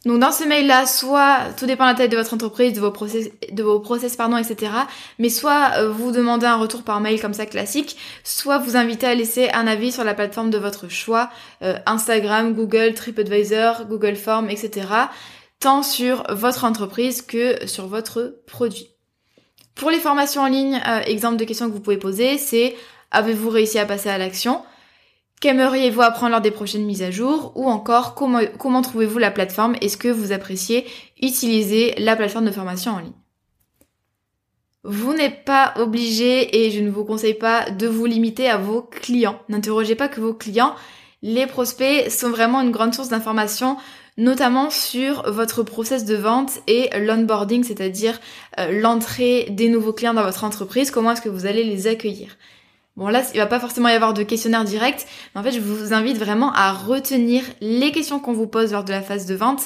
Donc 0.05 0.19
dans 0.19 0.33
ce 0.33 0.43
mail-là, 0.43 0.85
soit 0.85 1.37
tout 1.57 1.65
dépend 1.65 1.85
de 1.85 1.91
la 1.91 1.95
taille 1.95 2.09
de 2.09 2.17
votre 2.17 2.33
entreprise, 2.33 2.73
de 2.73 2.81
vos 2.81 2.91
process, 2.91 3.29
de 3.49 3.63
vos 3.63 3.79
process 3.79 4.17
pardon, 4.17 4.35
etc. 4.35 4.71
Mais 5.17 5.29
soit 5.29 5.71
euh, 5.77 5.89
vous 5.89 6.11
demandez 6.11 6.45
un 6.45 6.57
retour 6.57 6.83
par 6.83 6.99
mail 6.99 7.21
comme 7.21 7.33
ça 7.33 7.45
classique, 7.45 7.95
soit 8.25 8.57
vous 8.57 8.75
invitez 8.75 9.07
à 9.07 9.15
laisser 9.15 9.49
un 9.51 9.65
avis 9.65 9.93
sur 9.93 10.03
la 10.03 10.13
plateforme 10.13 10.49
de 10.49 10.57
votre 10.57 10.89
choix, 10.89 11.29
euh, 11.61 11.77
Instagram, 11.85 12.53
Google, 12.53 12.93
TripAdvisor, 12.93 13.85
Google 13.85 14.17
Form, 14.17 14.49
etc. 14.49 14.87
Tant 15.61 15.83
sur 15.83 16.25
votre 16.33 16.65
entreprise 16.65 17.21
que 17.21 17.65
sur 17.65 17.87
votre 17.87 18.35
produit. 18.45 18.89
Pour 19.75 19.89
les 19.89 19.99
formations 19.99 20.41
en 20.41 20.47
ligne, 20.47 20.81
euh, 20.85 20.99
exemple 21.05 21.37
de 21.37 21.45
questions 21.45 21.67
que 21.67 21.73
vous 21.73 21.79
pouvez 21.79 21.97
poser, 21.97 22.37
c'est 22.37 22.75
avez-vous 23.11 23.49
réussi 23.49 23.79
à 23.79 23.85
passer 23.85 24.09
à 24.09 24.17
l'action? 24.17 24.63
Qu'aimeriez-vous 25.43 26.01
apprendre 26.01 26.31
lors 26.31 26.39
des 26.39 26.51
prochaines 26.51 26.85
mises 26.85 27.03
à 27.03 27.11
jour 27.11 27.51
Ou 27.55 27.67
encore, 27.67 28.15
comment, 28.15 28.81
trouvez-vous 28.81 29.17
la 29.17 29.29
plateforme? 29.29 29.75
Est-ce 29.81 29.97
que 29.97 30.07
vous 30.07 30.31
appréciez 30.31 30.85
utiliser 31.21 31.93
la 31.97 32.15
plateforme 32.15 32.45
de 32.45 32.51
formation 32.51 32.93
en 32.93 32.99
ligne? 32.99 33.11
Vous 34.85 35.13
n'êtes 35.13 35.43
pas 35.43 35.73
obligé 35.75 36.63
et 36.63 36.71
je 36.71 36.79
ne 36.79 36.89
vous 36.89 37.03
conseille 37.03 37.33
pas 37.33 37.69
de 37.69 37.87
vous 37.87 38.05
limiter 38.05 38.49
à 38.49 38.55
vos 38.55 38.83
clients. 38.83 39.37
N'interrogez 39.49 39.95
pas 39.95 40.07
que 40.07 40.21
vos 40.21 40.33
clients. 40.33 40.75
Les 41.21 41.45
prospects 41.45 42.09
sont 42.09 42.29
vraiment 42.29 42.61
une 42.61 42.71
grande 42.71 42.93
source 42.93 43.09
d'informations, 43.09 43.75
notamment 44.17 44.69
sur 44.69 45.29
votre 45.29 45.61
process 45.61 46.05
de 46.05 46.15
vente 46.15 46.61
et 46.67 46.89
l'onboarding, 46.97 47.65
c'est-à-dire 47.65 48.21
euh, 48.59 48.79
l'entrée 48.79 49.47
des 49.49 49.67
nouveaux 49.67 49.91
clients 49.91 50.13
dans 50.13 50.23
votre 50.23 50.45
entreprise, 50.45 50.89
comment 50.89 51.11
est-ce 51.11 51.21
que 51.21 51.27
vous 51.27 51.45
allez 51.45 51.65
les 51.65 51.87
accueillir? 51.87 52.37
Bon 52.95 53.07
là, 53.07 53.23
il 53.33 53.37
va 53.39 53.47
pas 53.47 53.59
forcément 53.59 53.89
y 53.89 53.93
avoir 53.93 54.13
de 54.13 54.21
questionnaire 54.21 54.63
direct, 54.63 55.07
mais 55.33 55.41
en 55.41 55.43
fait, 55.43 55.51
je 55.51 55.59
vous 55.59 55.93
invite 55.93 56.17
vraiment 56.17 56.53
à 56.53 56.71
retenir 56.71 57.43
les 57.59 57.91
questions 57.91 58.19
qu'on 58.19 58.33
vous 58.33 58.45
pose 58.45 58.71
lors 58.71 58.83
de 58.83 58.91
la 58.91 59.01
phase 59.01 59.25
de 59.25 59.33
vente 59.33 59.63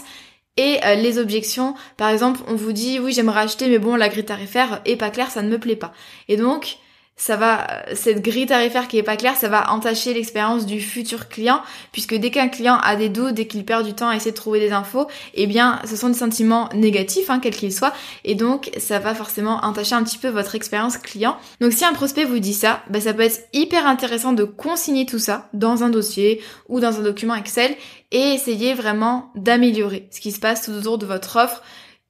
et 0.55 0.79
euh, 0.85 0.95
les 0.95 1.19
objections. 1.19 1.75
Par 1.97 2.09
exemple, 2.09 2.39
on 2.47 2.55
vous 2.55 2.71
dit 2.71 2.99
oui, 2.99 3.11
j'aimerais 3.11 3.41
acheter, 3.41 3.67
mais 3.67 3.79
bon, 3.79 3.95
la 3.95 4.07
grille 4.07 4.23
tarifaire 4.23 4.81
est 4.85 4.95
pas 4.95 5.09
claire, 5.09 5.29
ça 5.29 5.41
ne 5.41 5.49
me 5.49 5.59
plaît 5.59 5.75
pas. 5.75 5.91
Et 6.29 6.37
donc, 6.37 6.77
ça 7.17 7.35
va, 7.35 7.67
cette 7.95 8.21
grille 8.21 8.45
tarifaire 8.45 8.87
qui 8.87 8.99
est 8.99 9.03
pas 9.03 9.17
claire, 9.17 9.35
ça 9.35 9.49
va 9.49 9.71
entacher 9.71 10.13
l'expérience 10.13 10.67
du 10.67 10.79
futur 10.79 11.27
client, 11.29 11.61
puisque 11.91 12.13
dès 12.13 12.29
qu'un 12.29 12.47
client 12.47 12.77
a 12.83 12.95
des 12.95 13.09
doutes, 13.09 13.33
dès 13.33 13.47
qu'il 13.47 13.65
perd 13.65 13.83
du 13.83 13.93
temps 13.93 14.07
à 14.07 14.15
essayer 14.15 14.31
de 14.31 14.35
trouver 14.35 14.59
des 14.59 14.71
infos, 14.71 15.07
eh 15.33 15.47
bien, 15.47 15.81
ce 15.83 15.95
sont 15.95 16.09
des 16.09 16.17
sentiments 16.17 16.69
négatifs, 16.75 17.31
hein, 17.31 17.39
quels 17.39 17.55
qu'ils 17.55 17.73
soient, 17.73 17.93
et 18.23 18.35
donc 18.35 18.69
ça 18.77 18.99
va 18.99 19.15
forcément 19.15 19.57
entacher 19.63 19.95
un 19.95 20.03
petit 20.03 20.19
peu 20.19 20.29
votre 20.29 20.53
expérience 20.53 20.97
client. 20.97 21.37
Donc 21.59 21.73
si 21.73 21.83
un 21.83 21.93
prospect 21.93 22.23
vous 22.23 22.39
dit 22.39 22.53
ça, 22.53 22.83
bah, 22.89 23.01
ça 23.01 23.15
peut 23.15 23.23
être 23.23 23.47
hyper 23.51 23.87
intéressant 23.87 24.33
de 24.33 24.43
consigner 24.43 25.07
tout 25.07 25.19
ça 25.19 25.49
dans 25.53 25.83
un 25.83 25.89
dossier 25.89 26.41
ou 26.69 26.79
dans 26.79 26.99
un 26.99 27.03
document 27.03 27.33
Excel 27.33 27.75
et 28.11 28.33
essayer 28.33 28.75
vraiment 28.75 29.31
d'améliorer 29.35 30.07
ce 30.11 30.21
qui 30.21 30.31
se 30.31 30.39
passe 30.39 30.63
tout 30.63 30.71
autour 30.71 30.97
de 30.99 31.05
votre 31.05 31.35
offre 31.37 31.63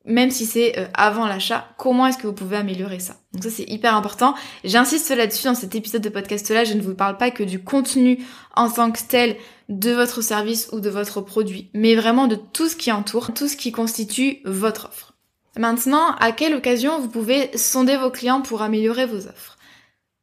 même 0.08 0.32
si 0.32 0.46
c'est 0.46 0.80
euh, 0.80 0.88
avant 0.94 1.28
l'achat, 1.28 1.68
comment 1.78 2.08
est-ce 2.08 2.18
que 2.18 2.26
vous 2.26 2.34
pouvez 2.34 2.58
améliorer 2.58 3.00
ça? 3.00 3.18
Donc 3.34 3.44
ça 3.44 3.50
c'est 3.50 3.70
hyper 3.70 3.96
important. 3.96 4.34
J'insiste 4.64 5.10
là-dessus 5.10 5.46
dans 5.46 5.54
cet 5.54 5.76
épisode 5.76 6.02
de 6.02 6.10
podcast 6.10 6.50
là, 6.50 6.64
je 6.64 6.74
ne 6.74 6.82
vous 6.82 6.96
parle 6.96 7.18
pas 7.18 7.30
que 7.30 7.44
du 7.44 7.64
contenu 7.64 8.26
en 8.56 8.72
tant 8.72 8.92
que 8.92 9.02
tel 9.08 9.36
de 9.70 9.92
votre 9.92 10.22
service 10.22 10.70
ou 10.72 10.80
de 10.80 10.90
votre 10.90 11.22
produit, 11.22 11.70
mais 11.74 11.96
vraiment 11.96 12.28
de 12.28 12.36
tout 12.36 12.70
ce 12.70 12.76
qui 12.76 12.92
entoure, 12.92 13.34
tout 13.34 13.48
ce 13.48 13.58
qui 13.58 13.72
constitue 13.72 14.40
votre 14.46 14.88
offre. 14.88 15.14
Maintenant, 15.58 16.16
à 16.20 16.32
quelle 16.32 16.56
occasion 16.56 17.00
vous 17.00 17.10
pouvez 17.10 17.56
sonder 17.58 17.98
vos 17.98 18.12
clients 18.12 18.42
pour 18.42 18.62
améliorer 18.62 19.06
vos 19.06 19.28
offres? 19.28 19.58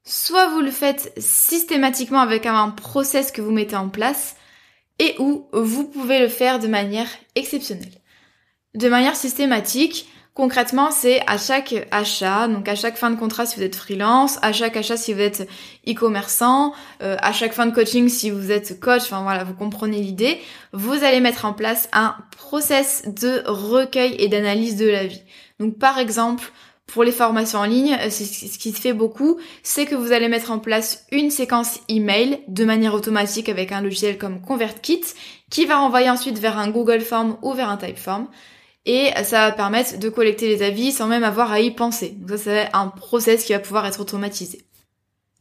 Soit 0.06 0.48
vous 0.48 0.60
le 0.60 0.70
faites 0.70 1.12
systématiquement 1.18 2.20
avec 2.20 2.46
un 2.46 2.70
process 2.70 3.32
que 3.32 3.42
vous 3.42 3.50
mettez 3.50 3.76
en 3.76 3.88
place, 3.88 4.36
et 4.98 5.16
ou 5.18 5.48
vous 5.52 5.84
pouvez 5.84 6.20
le 6.20 6.28
faire 6.28 6.58
de 6.58 6.68
manière 6.68 7.08
exceptionnelle 7.34 8.00
de 8.74 8.88
manière 8.88 9.16
systématique. 9.16 10.08
Concrètement, 10.34 10.90
c'est 10.90 11.22
à 11.28 11.38
chaque 11.38 11.86
achat, 11.92 12.48
donc 12.48 12.68
à 12.68 12.74
chaque 12.74 12.96
fin 12.96 13.10
de 13.10 13.16
contrat 13.16 13.46
si 13.46 13.56
vous 13.56 13.62
êtes 13.62 13.76
freelance, 13.76 14.38
à 14.42 14.52
chaque 14.52 14.76
achat 14.76 14.96
si 14.96 15.12
vous 15.12 15.20
êtes 15.20 15.48
e-commerçant, 15.86 16.72
euh, 17.02 17.16
à 17.20 17.32
chaque 17.32 17.52
fin 17.52 17.66
de 17.66 17.72
coaching 17.72 18.08
si 18.08 18.30
vous 18.30 18.50
êtes 18.50 18.80
coach, 18.80 19.02
enfin 19.02 19.22
voilà, 19.22 19.44
vous 19.44 19.54
comprenez 19.54 20.00
l'idée, 20.00 20.40
vous 20.72 21.04
allez 21.04 21.20
mettre 21.20 21.44
en 21.44 21.52
place 21.52 21.88
un 21.92 22.16
process 22.36 23.04
de 23.06 23.44
recueil 23.46 24.16
et 24.18 24.26
d'analyse 24.26 24.74
de 24.74 24.88
la 24.88 25.06
vie. 25.06 25.22
Donc 25.60 25.78
par 25.78 26.00
exemple, 26.00 26.50
pour 26.86 27.04
les 27.04 27.12
formations 27.12 27.60
en 27.60 27.64
ligne, 27.64 27.96
euh, 28.00 28.10
ce 28.10 28.58
qui 28.58 28.72
se 28.72 28.80
fait 28.80 28.92
beaucoup, 28.92 29.38
c'est 29.62 29.86
que 29.86 29.94
vous 29.94 30.10
allez 30.10 30.28
mettre 30.28 30.50
en 30.50 30.58
place 30.58 31.06
une 31.12 31.30
séquence 31.30 31.78
email 31.88 32.40
de 32.48 32.64
manière 32.64 32.94
automatique 32.94 33.48
avec 33.48 33.70
un 33.70 33.80
logiciel 33.80 34.18
comme 34.18 34.40
ConvertKit 34.40 35.02
qui 35.48 35.64
va 35.64 35.78
renvoyer 35.78 36.10
ensuite 36.10 36.38
vers 36.38 36.58
un 36.58 36.70
Google 36.70 37.00
Form 37.02 37.36
ou 37.42 37.52
vers 37.52 37.70
un 37.70 37.76
Typeform 37.76 38.26
et 38.86 39.10
ça 39.24 39.46
va 39.46 39.52
permettre 39.52 39.98
de 39.98 40.08
collecter 40.08 40.48
les 40.48 40.62
avis 40.62 40.92
sans 40.92 41.06
même 41.06 41.24
avoir 41.24 41.52
à 41.52 41.60
y 41.60 41.70
penser. 41.70 42.14
Donc 42.18 42.30
ça, 42.30 42.38
c'est 42.38 42.68
un 42.72 42.88
process 42.88 43.44
qui 43.44 43.52
va 43.52 43.58
pouvoir 43.58 43.86
être 43.86 44.00
automatisé. 44.00 44.64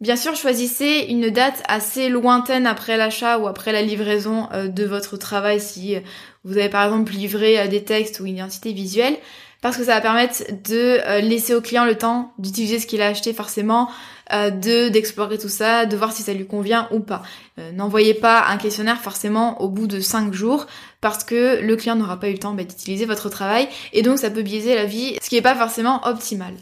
Bien 0.02 0.16
sûr, 0.16 0.36
choisissez 0.36 1.06
une 1.10 1.30
date 1.30 1.64
assez 1.68 2.10
lointaine 2.10 2.68
après 2.68 2.98
l'achat 2.98 3.38
ou 3.38 3.48
après 3.48 3.72
la 3.72 3.82
livraison 3.82 4.50
euh, 4.52 4.68
de 4.68 4.84
votre 4.84 5.18
travail 5.18 5.62
si 5.62 5.96
vous 6.44 6.58
avez 6.58 6.70
par 6.70 6.84
exemple 6.84 7.14
livré 7.14 7.60
euh, 7.60 7.68
des 7.68 7.84
textes 7.84 8.20
ou 8.20 8.26
une 8.26 8.36
identité 8.36 8.74
visuelle 8.74 9.16
parce 9.64 9.78
que 9.78 9.86
ça 9.86 9.96
va 9.96 10.02
permettre 10.02 10.44
de 10.66 11.00
euh, 11.08 11.22
laisser 11.22 11.56
au 11.56 11.62
client 11.62 11.86
le 11.86 11.98
temps 11.98 12.34
d'utiliser 12.38 12.80
ce 12.80 12.86
qu'il 12.86 13.02
a 13.02 13.08
acheté 13.08 13.34
forcément, 13.34 13.90
euh, 14.32 14.50
de 14.50 14.90
d'explorer 14.90 15.38
tout 15.38 15.50
ça, 15.50 15.86
de 15.86 15.98
voir 15.98 16.14
si 16.14 16.24
ça 16.24 16.34
lui 16.34 16.46
convient 16.46 16.88
ou 16.92 17.00
pas. 17.00 17.24
Euh, 17.60 17.72
n'envoyez 17.72 18.14
pas 18.14 18.46
un 18.48 18.58
questionnaire 18.58 19.00
forcément 19.00 19.62
au 19.62 19.68
bout 19.68 19.88
de 19.88 20.00
5 20.00 20.34
jours 20.34 20.68
parce 21.02 21.24
que 21.24 21.60
le 21.62 21.76
client 21.76 21.96
n'aura 21.96 22.20
pas 22.20 22.30
eu 22.30 22.34
le 22.34 22.40
temps 22.40 22.54
bah, 22.54 22.64
d'utiliser 22.64 23.06
votre 23.06 23.30
travail 23.30 23.68
et 23.92 24.02
donc 24.02 24.20
ça 24.20 24.30
peut 24.30 24.42
biaiser 24.42 24.76
la 24.76 24.86
vie, 24.86 25.18
ce 25.22 25.30
qui 25.30 25.36
n'est 25.36 25.42
pas 25.42 25.56
forcément 25.56 26.08
optimal. 26.08 26.54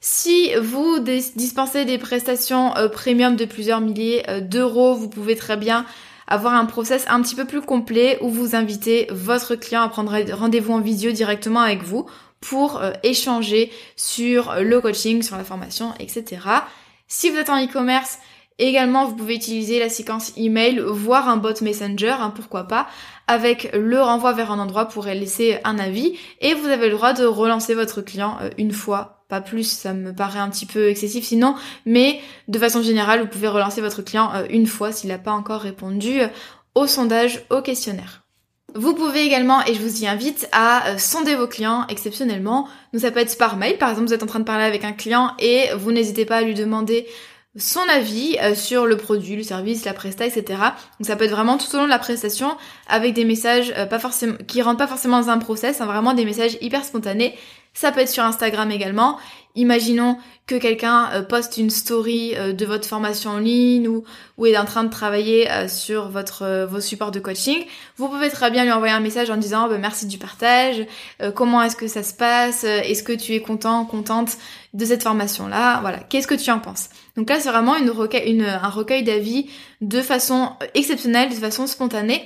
Si 0.00 0.54
vous 0.60 0.98
dispensez 0.98 1.86
des 1.86 1.96
prestations 1.96 2.74
premium 2.92 3.36
de 3.36 3.46
plusieurs 3.46 3.80
milliers 3.80 4.22
d'euros, 4.42 4.94
vous 4.94 5.08
pouvez 5.08 5.34
très 5.34 5.56
bien 5.56 5.86
avoir 6.26 6.54
un 6.54 6.66
process 6.66 7.06
un 7.08 7.22
petit 7.22 7.34
peu 7.34 7.46
plus 7.46 7.62
complet 7.62 8.18
où 8.20 8.28
vous 8.28 8.54
invitez 8.54 9.06
votre 9.10 9.54
client 9.54 9.82
à 9.82 9.88
prendre 9.88 10.14
rendez-vous 10.32 10.74
en 10.74 10.80
visio 10.80 11.12
directement 11.12 11.60
avec 11.60 11.82
vous 11.82 12.06
pour 12.40 12.80
euh, 12.82 12.92
échanger 13.02 13.72
sur 13.96 14.54
le 14.60 14.80
coaching, 14.80 15.22
sur 15.22 15.36
la 15.36 15.44
formation, 15.44 15.94
etc. 15.98 16.40
Si 17.06 17.30
vous 17.30 17.36
êtes 17.36 17.50
en 17.50 17.62
e-commerce, 17.62 18.18
également 18.58 19.04
vous 19.06 19.16
pouvez 19.16 19.34
utiliser 19.34 19.78
la 19.78 19.88
séquence 19.88 20.32
email, 20.36 20.80
voire 20.86 21.28
un 21.28 21.36
bot 21.36 21.60
messenger, 21.60 22.16
hein, 22.18 22.32
pourquoi 22.34 22.64
pas, 22.64 22.86
avec 23.26 23.70
le 23.74 24.00
renvoi 24.00 24.32
vers 24.32 24.50
un 24.50 24.58
endroit 24.58 24.86
pour 24.86 25.04
laisser 25.04 25.58
un 25.64 25.78
avis 25.78 26.18
et 26.40 26.54
vous 26.54 26.66
avez 26.66 26.88
le 26.88 26.96
droit 26.96 27.12
de 27.12 27.24
relancer 27.24 27.74
votre 27.74 28.00
client 28.00 28.38
euh, 28.40 28.50
une 28.58 28.72
fois, 28.72 29.24
pas 29.28 29.40
plus, 29.40 29.70
ça 29.70 29.92
me 29.92 30.14
paraît 30.14 30.38
un 30.38 30.50
petit 30.50 30.66
peu 30.66 30.88
excessif 30.88 31.24
sinon, 31.24 31.56
mais 31.86 32.20
de 32.48 32.58
façon 32.58 32.82
générale, 32.82 33.20
vous 33.20 33.28
pouvez 33.28 33.48
relancer 33.48 33.80
votre 33.80 34.02
client 34.02 34.30
euh, 34.34 34.46
une 34.50 34.66
fois 34.66 34.92
s'il 34.92 35.10
n'a 35.10 35.18
pas 35.18 35.32
encore 35.32 35.60
répondu 35.60 36.20
au 36.74 36.86
sondage, 36.86 37.44
au 37.50 37.62
questionnaire. 37.62 38.23
Vous 38.74 38.94
pouvez 38.94 39.22
également, 39.22 39.64
et 39.64 39.74
je 39.74 39.80
vous 39.80 40.02
y 40.02 40.06
invite, 40.08 40.48
à 40.50 40.88
euh, 40.88 40.98
sonder 40.98 41.36
vos 41.36 41.46
clients 41.46 41.86
exceptionnellement. 41.88 42.68
Donc 42.92 43.02
ça 43.02 43.12
peut 43.12 43.20
être 43.20 43.38
par 43.38 43.56
mail, 43.56 43.78
par 43.78 43.90
exemple 43.90 44.08
vous 44.08 44.14
êtes 44.14 44.24
en 44.24 44.26
train 44.26 44.40
de 44.40 44.44
parler 44.44 44.64
avec 44.64 44.84
un 44.84 44.92
client 44.92 45.30
et 45.38 45.68
vous 45.76 45.92
n'hésitez 45.92 46.24
pas 46.24 46.38
à 46.38 46.42
lui 46.42 46.54
demander 46.54 47.06
son 47.56 47.80
avis 47.88 48.36
euh, 48.42 48.56
sur 48.56 48.86
le 48.86 48.96
produit, 48.96 49.36
le 49.36 49.44
service, 49.44 49.84
la 49.84 49.92
presta, 49.92 50.26
etc. 50.26 50.44
Donc 50.98 51.06
ça 51.06 51.14
peut 51.14 51.24
être 51.24 51.30
vraiment 51.30 51.56
tout 51.56 51.72
au 51.74 51.78
long 51.78 51.84
de 51.84 51.90
la 51.90 52.00
prestation 52.00 52.56
avec 52.88 53.14
des 53.14 53.24
messages 53.24 53.72
euh, 53.76 53.86
pas 53.86 54.00
forcément 54.00 54.34
qui 54.48 54.60
rentrent 54.60 54.78
pas 54.78 54.88
forcément 54.88 55.20
dans 55.20 55.30
un 55.30 55.38
process, 55.38 55.80
hein, 55.80 55.86
vraiment 55.86 56.14
des 56.14 56.24
messages 56.24 56.58
hyper 56.60 56.84
spontanés. 56.84 57.34
Ça 57.74 57.90
peut 57.90 58.00
être 58.00 58.08
sur 58.08 58.22
Instagram 58.22 58.70
également. 58.70 59.18
Imaginons 59.56 60.16
que 60.46 60.56
quelqu'un 60.56 61.10
euh, 61.12 61.22
poste 61.22 61.56
une 61.58 61.70
story 61.70 62.34
euh, 62.36 62.52
de 62.52 62.66
votre 62.66 62.88
formation 62.88 63.30
en 63.30 63.38
ligne 63.38 63.88
ou, 63.88 64.04
est 64.46 64.56
en 64.56 64.64
train 64.64 64.84
de 64.84 64.90
travailler 64.90 65.50
euh, 65.50 65.68
sur 65.68 66.08
votre 66.08 66.66
vos 66.66 66.80
supports 66.80 67.10
de 67.10 67.20
coaching. 67.20 67.64
Vous 67.96 68.08
pouvez 68.08 68.30
très 68.30 68.50
bien 68.50 68.64
lui 68.64 68.72
envoyer 68.72 68.92
un 68.92 69.00
message 69.00 69.30
en 69.30 69.36
disant 69.36 69.68
bah, 69.68 69.78
merci 69.78 70.06
du 70.06 70.18
partage, 70.18 70.86
comment 71.34 71.62
est-ce 71.62 71.76
que 71.76 71.86
ça 71.86 72.02
se 72.02 72.14
passe, 72.14 72.64
est-ce 72.64 73.02
que 73.02 73.12
tu 73.12 73.32
es 73.32 73.40
content, 73.40 73.84
contente 73.84 74.36
de 74.72 74.84
cette 74.84 75.02
formation 75.02 75.46
là, 75.46 75.80
voilà, 75.80 75.98
qu'est-ce 75.98 76.26
que 76.26 76.34
tu 76.34 76.50
en 76.50 76.58
penses? 76.58 76.90
Donc 77.16 77.30
là 77.30 77.38
c'est 77.40 77.48
vraiment 77.48 77.76
une 77.76 77.92
une, 78.26 78.44
un 78.44 78.68
recueil 78.68 79.02
d'avis 79.04 79.48
de 79.80 80.00
façon 80.00 80.50
exceptionnelle, 80.74 81.30
de 81.30 81.34
façon 81.34 81.66
spontanée 81.66 82.24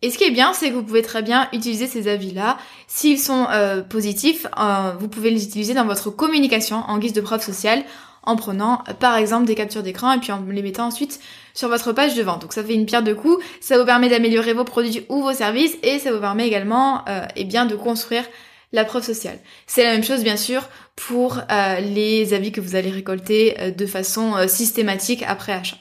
et 0.00 0.10
ce 0.10 0.18
qui 0.18 0.24
est 0.24 0.30
bien, 0.30 0.52
c'est 0.52 0.68
que 0.68 0.74
vous 0.74 0.84
pouvez 0.84 1.02
très 1.02 1.22
bien 1.22 1.48
utiliser 1.52 1.88
ces 1.88 2.06
avis-là. 2.06 2.56
S'ils 2.86 3.18
sont 3.18 3.48
euh, 3.50 3.82
positifs, 3.82 4.46
euh, 4.56 4.92
vous 4.98 5.08
pouvez 5.08 5.30
les 5.30 5.42
utiliser 5.42 5.74
dans 5.74 5.86
votre 5.86 6.10
communication 6.10 6.84
en 6.86 6.98
guise 6.98 7.12
de 7.12 7.20
preuve 7.20 7.42
sociale 7.42 7.82
en 8.22 8.36
prenant 8.36 8.84
par 9.00 9.16
exemple 9.16 9.46
des 9.46 9.54
captures 9.54 9.82
d'écran 9.82 10.12
et 10.12 10.18
puis 10.18 10.30
en 10.30 10.44
les 10.48 10.62
mettant 10.62 10.86
ensuite 10.86 11.18
sur 11.52 11.68
votre 11.68 11.92
page 11.92 12.14
de 12.14 12.22
vente. 12.22 12.42
Donc 12.42 12.52
ça 12.52 12.62
fait 12.62 12.74
une 12.74 12.86
pierre 12.86 13.02
de 13.02 13.12
coups, 13.12 13.42
ça 13.60 13.76
vous 13.76 13.84
permet 13.84 14.08
d'améliorer 14.08 14.52
vos 14.52 14.64
produits 14.64 15.04
ou 15.08 15.22
vos 15.22 15.32
services 15.32 15.76
et 15.82 15.98
ça 15.98 16.12
vous 16.12 16.20
permet 16.20 16.46
également 16.46 17.04
euh, 17.08 17.26
eh 17.34 17.44
bien 17.44 17.66
de 17.66 17.74
construire 17.74 18.24
la 18.72 18.84
preuve 18.84 19.02
sociale. 19.02 19.38
C'est 19.66 19.82
la 19.82 19.92
même 19.92 20.04
chose 20.04 20.22
bien 20.22 20.36
sûr 20.36 20.68
pour 20.94 21.40
les 21.80 22.34
avis 22.34 22.52
que 22.52 22.60
vous 22.60 22.76
allez 22.76 22.90
récolter 22.90 23.72
de 23.74 23.86
façon 23.86 24.34
systématique 24.46 25.24
après 25.26 25.52
achat. 25.52 25.78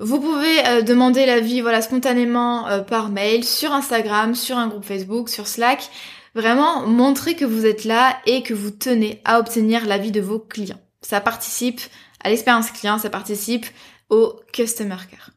Vous 0.00 0.18
pouvez 0.18 0.66
euh, 0.66 0.80
demander 0.80 1.26
l'avis 1.26 1.60
voilà 1.60 1.82
spontanément 1.82 2.66
euh, 2.68 2.80
par 2.80 3.10
mail, 3.10 3.44
sur 3.44 3.72
Instagram, 3.72 4.34
sur 4.34 4.56
un 4.56 4.66
groupe 4.66 4.86
Facebook, 4.86 5.28
sur 5.28 5.46
Slack. 5.46 5.90
Vraiment 6.34 6.86
montrer 6.86 7.36
que 7.36 7.44
vous 7.44 7.66
êtes 7.66 7.84
là 7.84 8.16
et 8.24 8.42
que 8.42 8.54
vous 8.54 8.70
tenez 8.70 9.20
à 9.26 9.38
obtenir 9.38 9.86
l'avis 9.86 10.10
de 10.10 10.22
vos 10.22 10.38
clients. 10.38 10.80
Ça 11.02 11.20
participe 11.20 11.82
à 12.24 12.30
l'expérience 12.30 12.70
client, 12.70 12.96
ça 12.96 13.10
participe 13.10 13.66
au 14.08 14.40
Customer 14.54 14.96
Care. 15.10 15.30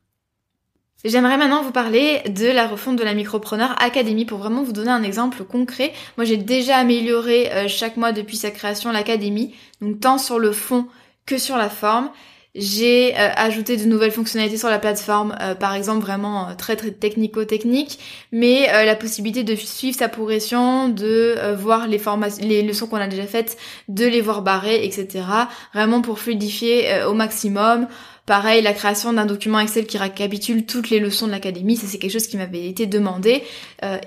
J'aimerais 1.03 1.37
maintenant 1.37 1.61
vous 1.61 1.73
parler 1.73 2.21
de 2.29 2.47
la 2.47 2.65
refonte 2.65 2.95
de 2.95 3.03
la 3.03 3.13
Micropreneur 3.13 3.75
Academy 3.83 4.23
pour 4.23 4.37
vraiment 4.37 4.63
vous 4.63 4.71
donner 4.71 4.91
un 4.91 5.03
exemple 5.03 5.43
concret. 5.43 5.91
Moi 6.15 6.23
j'ai 6.23 6.37
déjà 6.37 6.77
amélioré 6.77 7.51
euh, 7.51 7.67
chaque 7.67 7.97
mois 7.97 8.13
depuis 8.13 8.37
sa 8.37 8.51
création 8.51 8.93
l'académie, 8.93 9.53
donc 9.81 9.99
tant 9.99 10.17
sur 10.17 10.39
le 10.39 10.53
fond 10.53 10.87
que 11.25 11.37
sur 11.37 11.57
la 11.57 11.69
forme. 11.69 12.09
J'ai 12.55 13.15
euh, 13.15 13.29
ajouté 13.35 13.77
de 13.77 13.85
nouvelles 13.85 14.11
fonctionnalités 14.11 14.57
sur 14.57 14.69
la 14.69 14.77
plateforme, 14.77 15.35
euh, 15.41 15.55
par 15.55 15.73
exemple 15.73 16.01
vraiment 16.01 16.49
euh, 16.49 16.53
très 16.55 16.75
très 16.75 16.91
technico-technique, 16.91 17.97
mais 18.31 18.67
la 18.85 18.95
possibilité 18.95 19.43
de 19.43 19.55
suivre 19.55 19.97
sa 19.97 20.07
progression, 20.07 20.87
de 20.89 21.35
voir 21.55 21.87
les 21.87 21.97
formations, 21.97 22.45
les 22.45 22.61
leçons 22.61 22.85
qu'on 22.85 22.97
a 22.97 23.07
déjà 23.07 23.25
faites, 23.25 23.57
de 23.87 24.05
les 24.05 24.21
voir 24.21 24.43
barrées, 24.43 24.85
etc. 24.85 25.25
Vraiment 25.73 26.01
pour 26.01 26.19
fluidifier 26.19 27.03
au 27.07 27.13
maximum. 27.13 27.87
Pareil, 28.25 28.61
la 28.61 28.73
création 28.73 29.13
d'un 29.13 29.25
document 29.25 29.59
Excel 29.59 29.85
qui 29.85 29.97
récapitule 29.97 30.65
toutes 30.65 30.89
les 30.89 30.99
leçons 30.99 31.27
de 31.27 31.31
l'académie, 31.31 31.75
ça 31.75 31.87
c'est 31.87 31.97
quelque 31.97 32.11
chose 32.11 32.27
qui 32.27 32.37
m'avait 32.37 32.67
été 32.67 32.85
demandé 32.85 33.43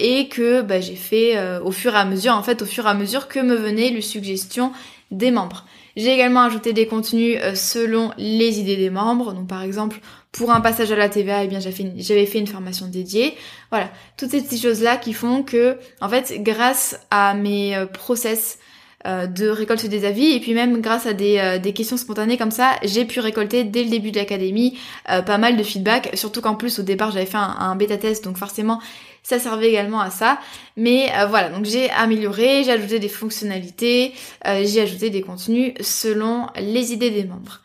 et 0.00 0.28
que 0.28 0.62
bah, 0.62 0.80
j'ai 0.80 0.96
fait 0.96 1.58
au 1.60 1.72
fur 1.72 1.94
et 1.94 1.98
à 1.98 2.04
mesure, 2.04 2.34
en 2.34 2.42
fait 2.42 2.62
au 2.62 2.66
fur 2.66 2.86
et 2.86 2.90
à 2.90 2.94
mesure 2.94 3.28
que 3.28 3.40
me 3.40 3.54
venaient 3.54 3.90
les 3.90 4.02
suggestions 4.02 4.72
des 5.10 5.30
membres. 5.30 5.64
J'ai 5.96 6.12
également 6.12 6.42
ajouté 6.42 6.74
des 6.74 6.86
contenus 6.86 7.38
euh, 7.40 7.54
selon 7.54 8.12
les 8.18 8.60
idées 8.60 8.76
des 8.76 8.90
membres. 8.90 9.32
Donc 9.32 9.48
par 9.48 9.62
exemple, 9.62 9.98
pour 10.30 10.50
un 10.52 10.60
passage 10.60 10.92
à 10.92 10.96
la 10.96 11.08
TVA, 11.08 11.44
eh 11.44 11.48
bien 11.48 11.58
j'avais 11.60 12.26
fait 12.26 12.38
une 12.38 12.46
formation 12.46 12.86
dédiée. 12.86 13.34
Voilà, 13.70 13.90
toutes 14.18 14.30
ces 14.30 14.42
petites 14.42 14.62
choses-là 14.62 14.98
qui 14.98 15.14
font 15.14 15.42
que, 15.42 15.78
en 16.02 16.08
fait, 16.08 16.34
grâce 16.42 17.00
à 17.10 17.34
mes 17.34 17.74
euh, 17.74 17.86
process 17.86 18.58
euh, 19.06 19.26
de 19.26 19.48
récolte 19.48 19.86
des 19.86 20.04
avis 20.04 20.32
et 20.32 20.40
puis 20.40 20.54
même 20.54 20.80
grâce 20.80 21.06
à 21.06 21.12
des, 21.12 21.58
des 21.62 21.72
questions 21.72 21.96
spontanées 21.96 22.38
comme 22.38 22.50
ça, 22.50 22.72
j'ai 22.82 23.04
pu 23.04 23.20
récolter 23.20 23.64
dès 23.64 23.84
le 23.84 23.90
début 23.90 24.10
de 24.10 24.18
l'académie 24.18 24.78
pas 25.04 25.38
mal 25.38 25.56
de 25.56 25.62
feedback, 25.62 26.10
surtout 26.14 26.40
qu'en 26.40 26.54
plus 26.54 26.78
au 26.78 26.82
départ 26.82 27.10
j'avais 27.10 27.26
fait 27.26 27.36
un, 27.36 27.76
bêta 27.76 27.96
test 27.96 28.24
donc 28.24 28.36
forcément 28.36 28.80
ça 29.26 29.40
servait 29.40 29.70
également 29.70 30.00
à 30.00 30.10
ça. 30.10 30.38
Mais 30.76 31.10
euh, 31.16 31.26
voilà, 31.26 31.48
donc 31.48 31.64
j'ai 31.64 31.90
amélioré, 31.90 32.62
j'ai 32.62 32.70
ajouté 32.70 33.00
des 33.00 33.08
fonctionnalités, 33.08 34.14
euh, 34.46 34.62
j'ai 34.64 34.82
ajouté 34.82 35.10
des 35.10 35.20
contenus 35.20 35.74
selon 35.80 36.46
les 36.56 36.92
idées 36.92 37.10
des 37.10 37.24
membres. 37.24 37.62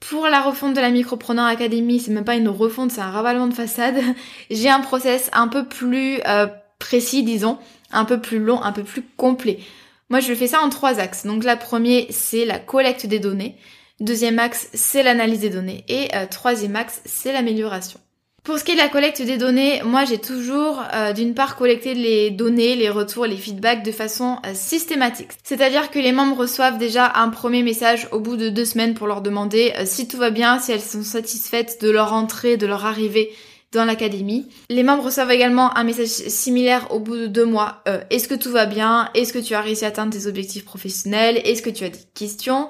Pour 0.00 0.28
la 0.28 0.40
refonte 0.40 0.74
de 0.74 0.80
la 0.80 0.88
Micropreneur 0.88 1.44
Academy, 1.44 2.00
c'est 2.00 2.10
même 2.10 2.24
pas 2.24 2.36
une 2.36 2.48
refonte, 2.48 2.90
c'est 2.90 3.02
un 3.02 3.10
ravalement 3.10 3.48
de 3.48 3.52
façade. 3.52 3.96
J'ai 4.50 4.70
un 4.70 4.80
process 4.80 5.28
un 5.34 5.48
peu 5.48 5.66
plus 5.66 6.20
euh, 6.26 6.46
précis, 6.78 7.22
disons, 7.22 7.58
un 7.92 8.06
peu 8.06 8.18
plus 8.18 8.38
long, 8.38 8.62
un 8.62 8.72
peu 8.72 8.84
plus 8.84 9.02
complet. 9.18 9.58
Moi, 10.10 10.20
je 10.20 10.34
fais 10.34 10.46
ça 10.46 10.60
en 10.60 10.68
trois 10.68 11.00
axes. 11.00 11.26
Donc, 11.26 11.44
la 11.44 11.56
première, 11.56 12.04
c'est 12.10 12.44
la 12.44 12.58
collecte 12.58 13.06
des 13.06 13.18
données. 13.18 13.56
Deuxième 14.00 14.38
axe, 14.38 14.68
c'est 14.74 15.02
l'analyse 15.02 15.40
des 15.40 15.50
données. 15.50 15.84
Et 15.88 16.08
troisième 16.30 16.76
axe, 16.76 17.02
c'est 17.04 17.32
l'amélioration. 17.32 18.00
Pour 18.48 18.58
ce 18.58 18.64
qui 18.64 18.70
est 18.70 18.76
de 18.76 18.80
la 18.80 18.88
collecte 18.88 19.20
des 19.20 19.36
données, 19.36 19.82
moi 19.84 20.06
j'ai 20.06 20.16
toujours 20.16 20.82
euh, 20.94 21.12
d'une 21.12 21.34
part 21.34 21.54
collecté 21.54 21.92
les 21.92 22.30
données, 22.30 22.76
les 22.76 22.88
retours, 22.88 23.26
les 23.26 23.36
feedbacks 23.36 23.82
de 23.82 23.92
façon 23.92 24.38
euh, 24.46 24.52
systématique. 24.54 25.32
C'est-à-dire 25.44 25.90
que 25.90 25.98
les 25.98 26.12
membres 26.12 26.38
reçoivent 26.38 26.78
déjà 26.78 27.12
un 27.16 27.28
premier 27.28 27.62
message 27.62 28.08
au 28.10 28.20
bout 28.20 28.38
de 28.38 28.48
deux 28.48 28.64
semaines 28.64 28.94
pour 28.94 29.06
leur 29.06 29.20
demander 29.20 29.74
euh, 29.76 29.82
si 29.84 30.08
tout 30.08 30.16
va 30.16 30.30
bien, 30.30 30.60
si 30.60 30.72
elles 30.72 30.80
sont 30.80 31.02
satisfaites 31.02 31.82
de 31.82 31.90
leur 31.90 32.14
entrée, 32.14 32.56
de 32.56 32.66
leur 32.66 32.86
arrivée 32.86 33.34
dans 33.72 33.84
l'académie. 33.84 34.46
Les 34.70 34.82
membres 34.82 35.04
reçoivent 35.04 35.30
également 35.30 35.76
un 35.76 35.84
message 35.84 36.06
similaire 36.08 36.92
au 36.92 37.00
bout 37.00 37.16
de 37.16 37.26
deux 37.26 37.44
mois. 37.44 37.82
Est-ce 38.10 38.28
que 38.28 38.34
tout 38.34 38.50
va 38.50 38.66
bien? 38.66 39.10
Est-ce 39.14 39.32
que 39.32 39.38
tu 39.38 39.54
as 39.54 39.60
réussi 39.60 39.84
à 39.84 39.88
atteindre 39.88 40.12
tes 40.12 40.26
objectifs 40.26 40.64
professionnels? 40.64 41.40
Est-ce 41.44 41.62
que 41.62 41.70
tu 41.70 41.84
as 41.84 41.90
des 41.90 41.98
questions? 42.14 42.68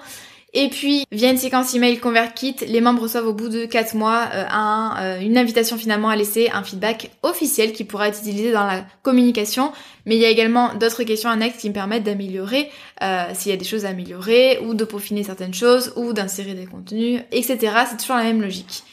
Et 0.54 0.68
puis, 0.68 1.04
via 1.12 1.30
une 1.30 1.36
séquence 1.36 1.74
email 1.74 1.98
ConvertKit, 1.98 2.56
les 2.66 2.80
membres 2.80 3.02
reçoivent 3.02 3.26
au 3.26 3.34
bout 3.34 3.50
de 3.50 3.66
4 3.66 3.94
mois 3.94 4.28
euh, 4.32 4.44
un, 4.50 4.96
euh, 4.98 5.20
une 5.20 5.36
invitation 5.36 5.76
finalement 5.76 6.08
à 6.08 6.16
laisser 6.16 6.48
un 6.52 6.64
feedback 6.64 7.10
officiel 7.22 7.72
qui 7.72 7.84
pourra 7.84 8.08
être 8.08 8.18
utilisé 8.20 8.50
dans 8.50 8.64
la 8.64 8.86
communication. 9.02 9.72
Mais 10.06 10.16
il 10.16 10.22
y 10.22 10.24
a 10.24 10.30
également 10.30 10.74
d'autres 10.74 11.02
questions 11.02 11.28
annexes 11.28 11.58
qui 11.58 11.68
me 11.68 11.74
permettent 11.74 12.04
d'améliorer 12.04 12.70
euh, 13.02 13.24
s'il 13.34 13.50
y 13.50 13.54
a 13.54 13.58
des 13.58 13.66
choses 13.66 13.84
à 13.84 13.90
améliorer 13.90 14.58
ou 14.64 14.72
de 14.72 14.84
peaufiner 14.84 15.22
certaines 15.22 15.52
choses 15.52 15.92
ou 15.96 16.14
d'insérer 16.14 16.54
des 16.54 16.64
contenus, 16.64 17.20
etc. 17.30 17.58
C'est 17.90 17.98
toujours 17.98 18.16
la 18.16 18.24
même 18.24 18.40
logique. 18.40 18.84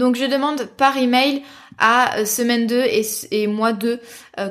Donc 0.00 0.16
je 0.16 0.24
demande 0.24 0.64
par 0.76 0.96
email 0.96 1.42
à 1.78 2.24
semaine 2.26 2.66
2 2.66 2.84
et, 3.30 3.46
mois 3.46 3.72
2 3.72 4.00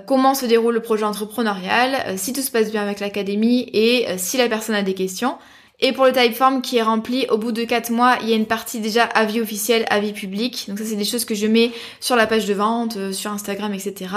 comment 0.07 0.33
se 0.33 0.45
déroule 0.45 0.75
le 0.75 0.81
projet 0.81 1.03
entrepreneurial, 1.03 2.17
si 2.17 2.33
tout 2.33 2.41
se 2.41 2.49
passe 2.49 2.71
bien 2.71 2.81
avec 2.81 3.01
l'académie 3.01 3.69
et 3.73 4.05
si 4.17 4.37
la 4.37 4.47
personne 4.47 4.75
a 4.75 4.83
des 4.83 4.93
questions. 4.93 5.35
Et 5.81 5.93
pour 5.93 6.05
le 6.05 6.11
typeform 6.11 6.61
qui 6.61 6.77
est 6.77 6.81
rempli 6.81 7.25
au 7.29 7.37
bout 7.37 7.51
de 7.51 7.63
4 7.63 7.91
mois, 7.91 8.17
il 8.21 8.29
y 8.29 8.33
a 8.33 8.35
une 8.35 8.45
partie 8.45 8.79
déjà 8.79 9.03
avis 9.03 9.39
officiel, 9.39 9.85
avis 9.89 10.11
public. 10.11 10.65
Donc 10.67 10.77
ça 10.77 10.85
c'est 10.85 10.95
des 10.95 11.05
choses 11.05 11.25
que 11.25 11.35
je 11.35 11.47
mets 11.47 11.71
sur 12.01 12.15
la 12.15 12.27
page 12.27 12.45
de 12.45 12.53
vente, 12.53 12.97
euh, 12.97 13.13
sur 13.13 13.31
Instagram, 13.31 13.73
etc. 13.73 14.13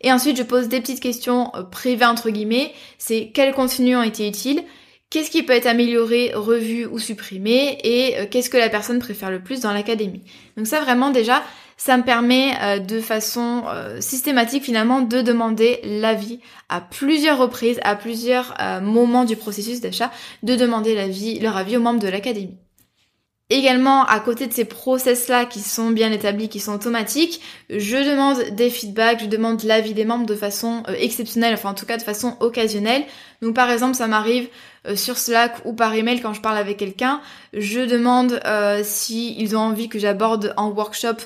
Et 0.00 0.12
ensuite 0.12 0.36
je 0.36 0.42
pose 0.42 0.68
des 0.68 0.80
petites 0.80 1.00
questions 1.00 1.52
euh, 1.54 1.62
privées 1.62 2.06
entre 2.06 2.30
guillemets. 2.30 2.72
C'est 2.98 3.30
quels 3.32 3.54
contenus 3.54 3.96
ont 3.96 4.02
été 4.02 4.26
utiles, 4.26 4.64
qu'est-ce 5.10 5.30
qui 5.30 5.42
peut 5.42 5.52
être 5.52 5.66
amélioré, 5.66 6.32
revu 6.34 6.86
ou 6.86 6.98
supprimé, 6.98 7.78
et 7.84 8.18
euh, 8.18 8.26
qu'est-ce 8.30 8.50
que 8.50 8.56
la 8.56 8.68
personne 8.68 8.98
préfère 8.98 9.30
le 9.30 9.40
plus 9.42 9.60
dans 9.60 9.72
l'académie? 9.72 10.22
Donc 10.56 10.66
ça 10.66 10.80
vraiment 10.80 11.10
déjà, 11.10 11.42
ça 11.76 11.96
me 11.96 12.02
permet 12.02 12.52
euh, 12.62 12.78
de 12.78 13.00
façon 13.00 13.64
euh, 13.68 14.00
systématique 14.00 14.64
finalement 14.64 15.02
de 15.02 15.22
demander 15.22 15.80
l'avis 15.84 16.40
à 16.68 16.80
plusieurs 16.80 17.38
reprises, 17.38 17.80
à 17.84 17.96
plusieurs 17.96 18.54
moments 18.82 19.24
du 19.24 19.36
processus 19.36 19.80
d'achat, 19.80 20.10
de 20.42 20.56
demander 20.56 20.94
leur 21.40 21.56
avis 21.56 21.76
aux 21.76 21.80
membres 21.80 22.00
de 22.00 22.08
l'académie. 22.08 22.58
Également, 23.48 24.04
à 24.04 24.18
côté 24.18 24.48
de 24.48 24.52
ces 24.52 24.64
process-là 24.64 25.44
qui 25.44 25.60
sont 25.60 25.90
bien 25.90 26.10
établis, 26.10 26.48
qui 26.48 26.58
sont 26.58 26.74
automatiques, 26.74 27.40
je 27.70 27.96
demande 27.96 28.56
des 28.56 28.70
feedbacks, 28.70 29.20
je 29.20 29.26
demande 29.26 29.62
l'avis 29.62 29.94
des 29.94 30.04
membres 30.04 30.26
de 30.26 30.34
façon 30.34 30.82
exceptionnelle, 30.98 31.54
enfin 31.54 31.70
en 31.70 31.74
tout 31.74 31.86
cas 31.86 31.96
de 31.96 32.02
façon 32.02 32.36
occasionnelle. 32.40 33.04
Donc 33.42 33.54
par 33.54 33.70
exemple, 33.70 33.94
ça 33.94 34.08
m'arrive 34.08 34.48
sur 34.96 35.16
Slack 35.16 35.58
ou 35.64 35.74
par 35.74 35.94
email 35.94 36.20
quand 36.20 36.32
je 36.32 36.40
parle 36.40 36.58
avec 36.58 36.76
quelqu'un, 36.76 37.20
je 37.52 37.80
demande 37.80 38.40
euh, 38.46 38.82
s'ils 38.82 39.56
ont 39.56 39.60
envie 39.60 39.88
que 39.88 40.00
j'aborde 40.00 40.52
en 40.56 40.70
workshop 40.70 41.16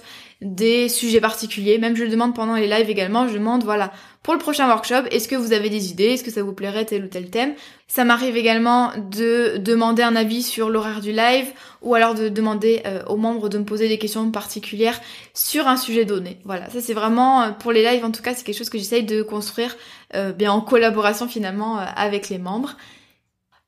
des 0.40 0.88
sujets 0.88 1.20
particuliers. 1.20 1.78
Même 1.78 1.96
je 1.96 2.04
le 2.04 2.10
demande 2.10 2.34
pendant 2.34 2.54
les 2.54 2.66
lives 2.66 2.90
également. 2.90 3.28
Je 3.28 3.34
demande, 3.34 3.64
voilà, 3.64 3.92
pour 4.22 4.34
le 4.34 4.38
prochain 4.38 4.68
workshop, 4.68 5.06
est-ce 5.10 5.28
que 5.28 5.34
vous 5.34 5.54
avez 5.54 5.70
des 5.70 5.90
idées 5.90 6.08
Est-ce 6.08 6.22
que 6.22 6.30
ça 6.30 6.42
vous 6.42 6.52
plairait 6.52 6.84
tel 6.84 7.04
ou 7.04 7.08
tel 7.08 7.30
thème? 7.30 7.54
Ça 7.88 8.04
m'arrive 8.04 8.36
également 8.36 8.92
de 9.10 9.56
demander 9.56 10.02
un 10.02 10.14
avis 10.14 10.42
sur 10.42 10.68
l'horaire 10.68 11.00
du 11.00 11.10
live 11.10 11.46
ou 11.80 11.94
alors 11.94 12.14
de 12.14 12.28
demander 12.28 12.82
euh, 12.84 13.02
aux 13.06 13.16
membres 13.16 13.48
de 13.48 13.56
me 13.56 13.64
poser 13.64 13.88
des 13.88 13.96
questions 13.96 14.30
particulières 14.30 15.00
sur 15.32 15.66
un 15.68 15.78
sujet 15.78 16.04
donné. 16.04 16.38
Voilà, 16.44 16.68
ça 16.68 16.82
c'est 16.82 16.92
vraiment, 16.92 17.42
euh, 17.42 17.50
pour 17.52 17.72
les 17.72 17.82
lives 17.82 18.04
en 18.04 18.10
tout 18.10 18.20
cas, 18.20 18.34
c'est 18.34 18.44
quelque 18.44 18.58
chose 18.58 18.68
que 18.68 18.76
j'essaye 18.76 19.04
de 19.04 19.22
construire 19.22 19.74
euh, 20.14 20.32
bien 20.32 20.52
en 20.52 20.60
collaboration 20.60 21.26
finalement 21.26 21.78
avec 21.78 22.28
les 22.28 22.38
membres. 22.38 22.76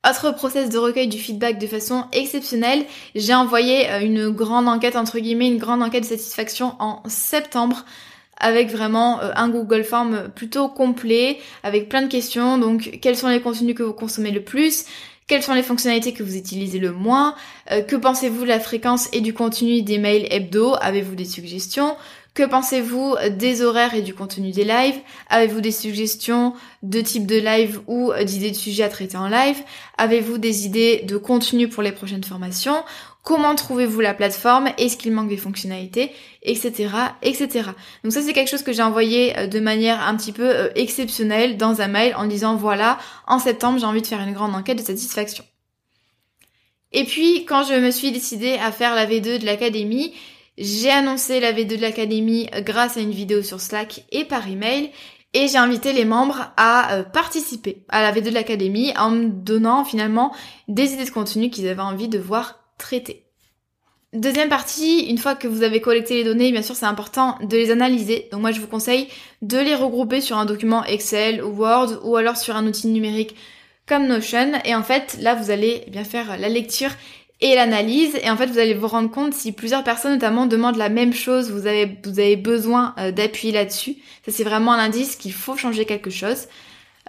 Autre 0.07 0.35
process 0.35 0.69
de 0.69 0.77
recueil 0.77 1.07
du 1.07 1.17
feedback 1.17 1.57
de 1.57 1.65
façon 1.65 2.05
exceptionnelle, 2.11 2.85
j'ai 3.15 3.33
envoyé 3.33 3.87
une 4.01 4.29
grande 4.29 4.67
enquête, 4.67 4.97
entre 4.97 5.17
guillemets, 5.17 5.47
une 5.47 5.57
grande 5.57 5.81
enquête 5.81 6.03
de 6.03 6.09
satisfaction 6.09 6.75
en 6.79 7.01
septembre 7.07 7.85
avec 8.37 8.69
vraiment 8.69 9.21
euh, 9.21 9.31
un 9.35 9.49
Google 9.49 9.83
Form 9.83 10.29
plutôt 10.35 10.67
complet, 10.67 11.39
avec 11.63 11.89
plein 11.89 12.01
de 12.01 12.07
questions. 12.07 12.57
Donc, 12.57 12.99
quels 13.01 13.17
sont 13.17 13.29
les 13.29 13.41
contenus 13.41 13.75
que 13.75 13.83
vous 13.83 13.93
consommez 13.93 14.31
le 14.31 14.43
plus? 14.43 14.85
Quelles 15.27 15.43
sont 15.43 15.53
les 15.53 15.63
fonctionnalités 15.63 16.13
que 16.13 16.23
vous 16.23 16.35
utilisez 16.35 16.79
le 16.79 16.91
moins? 16.91 17.35
Euh, 17.71 17.81
Que 17.81 17.95
pensez-vous 17.95 18.41
de 18.41 18.47
la 18.47 18.59
fréquence 18.59 19.07
et 19.13 19.21
du 19.21 19.33
contenu 19.33 19.81
des 19.81 19.97
mails 19.97 20.27
hebdo? 20.31 20.75
Avez-vous 20.81 21.15
des 21.15 21.25
suggestions? 21.25 21.95
Que 22.33 22.43
pensez-vous 22.43 23.15
des 23.37 23.61
horaires 23.61 23.93
et 23.93 24.01
du 24.01 24.15
contenu 24.15 24.51
des 24.51 24.63
lives? 24.63 24.99
Avez-vous 25.29 25.61
des 25.61 25.71
suggestions 25.71 26.53
de 26.81 26.99
type 26.99 27.27
de 27.27 27.35
live 27.35 27.81
ou 27.85 28.11
d'idées 28.25 28.49
de 28.49 28.55
sujets 28.55 28.81
à 28.81 28.89
traiter 28.89 29.17
en 29.17 29.27
live? 29.27 29.57
Avez-vous 29.99 30.39
des 30.39 30.65
idées 30.65 31.03
de 31.07 31.17
contenu 31.17 31.69
pour 31.69 31.83
les 31.83 31.91
prochaines 31.91 32.23
formations? 32.23 32.83
Comment 33.23 33.55
trouvez-vous 33.55 34.01
la 34.01 34.13
plateforme, 34.13 34.69
est-ce 34.77 34.97
qu'il 34.97 35.13
manque 35.13 35.29
des 35.29 35.37
fonctionnalités, 35.37 36.11
etc., 36.43 36.89
etc. 37.21 37.69
Donc 38.03 38.11
ça 38.11 38.21
c'est 38.21 38.33
quelque 38.33 38.49
chose 38.49 38.63
que 38.63 38.73
j'ai 38.73 38.83
envoyé 38.83 39.37
euh, 39.39 39.47
de 39.47 39.59
manière 39.59 40.05
un 40.05 40.15
petit 40.15 40.33
peu 40.33 40.47
euh, 40.47 40.69
exceptionnelle 40.75 41.57
dans 41.57 41.81
un 41.81 41.87
mail 41.87 42.13
en 42.15 42.27
disant 42.27 42.55
voilà, 42.55 42.99
en 43.25 43.39
septembre 43.39 43.79
j'ai 43.79 43.85
envie 43.85 44.01
de 44.01 44.07
faire 44.07 44.21
une 44.21 44.33
grande 44.33 44.53
enquête 44.53 44.77
de 44.77 44.83
satisfaction. 44.83 45.43
Et 46.91 47.05
puis 47.05 47.45
quand 47.45 47.63
je 47.63 47.73
me 47.73 47.89
suis 47.89 48.11
décidée 48.11 48.57
à 48.61 48.71
faire 48.71 48.93
la 48.93 49.07
V2 49.07 49.39
de 49.39 49.45
l'académie, 49.45 50.13
j'ai 50.57 50.91
annoncé 50.91 51.39
la 51.39 51.53
V2 51.53 51.77
de 51.77 51.81
l'académie 51.81 52.49
euh, 52.53 52.61
grâce 52.61 52.97
à 52.97 52.99
une 52.99 53.11
vidéo 53.11 53.41
sur 53.41 53.61
Slack 53.61 54.03
et 54.11 54.25
par 54.25 54.47
email. 54.47 54.91
Et 55.35 55.47
j'ai 55.47 55.57
invité 55.57 55.93
les 55.93 56.05
membres 56.05 56.51
à 56.57 57.05
participer 57.11 57.83
à 57.89 58.03
la 58.03 58.11
V2 58.11 58.25
de 58.25 58.35
l'académie 58.35 58.93
en 58.95 59.09
me 59.09 59.29
donnant 59.29 59.83
finalement 59.83 60.31
des 60.67 60.93
idées 60.93 61.05
de 61.05 61.09
contenu 61.09 61.49
qu'ils 61.49 61.67
avaient 61.67 61.81
envie 61.81 62.07
de 62.07 62.19
voir 62.19 62.62
Deuxième 64.13 64.49
partie, 64.49 65.07
une 65.09 65.17
fois 65.17 65.33
que 65.33 65.47
vous 65.47 65.63
avez 65.63 65.81
collecté 65.81 66.13
les 66.13 66.23
données, 66.23 66.51
bien 66.51 66.61
sûr 66.61 66.75
c'est 66.75 66.85
important 66.85 67.35
de 67.41 67.57
les 67.57 67.71
analyser. 67.71 68.27
Donc 68.31 68.41
moi 68.41 68.51
je 68.51 68.59
vous 68.61 68.67
conseille 68.67 69.07
de 69.41 69.57
les 69.57 69.73
regrouper 69.73 70.21
sur 70.21 70.37
un 70.37 70.45
document 70.45 70.83
Excel 70.85 71.43
ou 71.43 71.49
Word 71.49 72.01
ou 72.03 72.15
alors 72.15 72.37
sur 72.37 72.55
un 72.55 72.67
outil 72.67 72.89
numérique 72.89 73.35
comme 73.87 74.05
Notion. 74.05 74.51
Et 74.65 74.75
en 74.75 74.83
fait 74.83 75.17
là 75.19 75.33
vous 75.33 75.49
allez 75.49 75.85
bien 75.87 76.03
faire 76.03 76.37
la 76.37 76.47
lecture 76.47 76.91
et 77.41 77.55
l'analyse 77.55 78.15
et 78.21 78.29
en 78.29 78.37
fait 78.37 78.45
vous 78.45 78.59
allez 78.59 78.75
vous 78.75 78.87
rendre 78.87 79.09
compte 79.09 79.33
si 79.33 79.51
plusieurs 79.51 79.83
personnes 79.83 80.13
notamment 80.13 80.45
demandent 80.45 80.77
la 80.77 80.89
même 80.89 81.13
chose, 81.13 81.49
vous 81.49 81.65
avez, 81.65 82.35
besoin 82.35 82.93
euh, 82.99 83.11
d'appuyer 83.11 83.51
là-dessus. 83.51 83.95
Ça 84.25 84.31
c'est 84.31 84.43
vraiment 84.43 84.73
un 84.73 84.79
indice 84.79 85.15
qu'il 85.15 85.33
faut 85.33 85.57
changer 85.57 85.85
quelque 85.85 86.11
chose. 86.11 86.45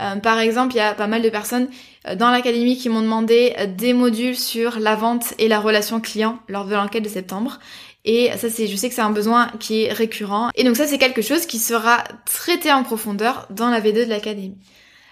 Euh, 0.01 0.17
par 0.17 0.39
exemple, 0.39 0.75
il 0.75 0.79
y 0.79 0.81
a 0.81 0.95
pas 0.95 1.07
mal 1.07 1.23
de 1.23 1.29
personnes 1.29 1.69
dans 2.17 2.31
l'académie 2.31 2.77
qui 2.77 2.89
m'ont 2.89 3.03
demandé 3.03 3.55
euh, 3.59 3.67
des 3.67 3.93
modules 3.93 4.37
sur 4.37 4.79
la 4.79 4.95
vente 4.95 5.35
et 5.39 5.49
la 5.49 5.61
relation 5.61 6.01
client 6.01 6.39
lors 6.49 6.67
de 6.67 6.75
l'enquête 6.75 7.03
de 7.03 7.09
septembre. 7.09 7.59
Et 8.05 8.31
ça, 8.37 8.51
c'est, 8.51 8.67
je 8.67 8.77
sais 8.77 8.89
que 8.89 8.95
c'est 8.95 9.01
un 9.01 9.11
besoin 9.11 9.51
qui 9.61 9.85
est 9.85 9.93
récurrent. 9.93 10.51
Et 10.55 10.65
donc 10.65 10.77
ça, 10.77 10.87
c'est 10.87 10.99
quelque 10.99 11.23
chose 11.23 11.47
qui 11.47 11.59
sera 11.59 12.05
traité 12.27 12.71
en 12.71 12.83
profondeur 12.83 13.47
dans 13.51 13.71
la 13.71 13.81
V2 13.81 14.05
de 14.05 14.11
l'académie. 14.11 14.59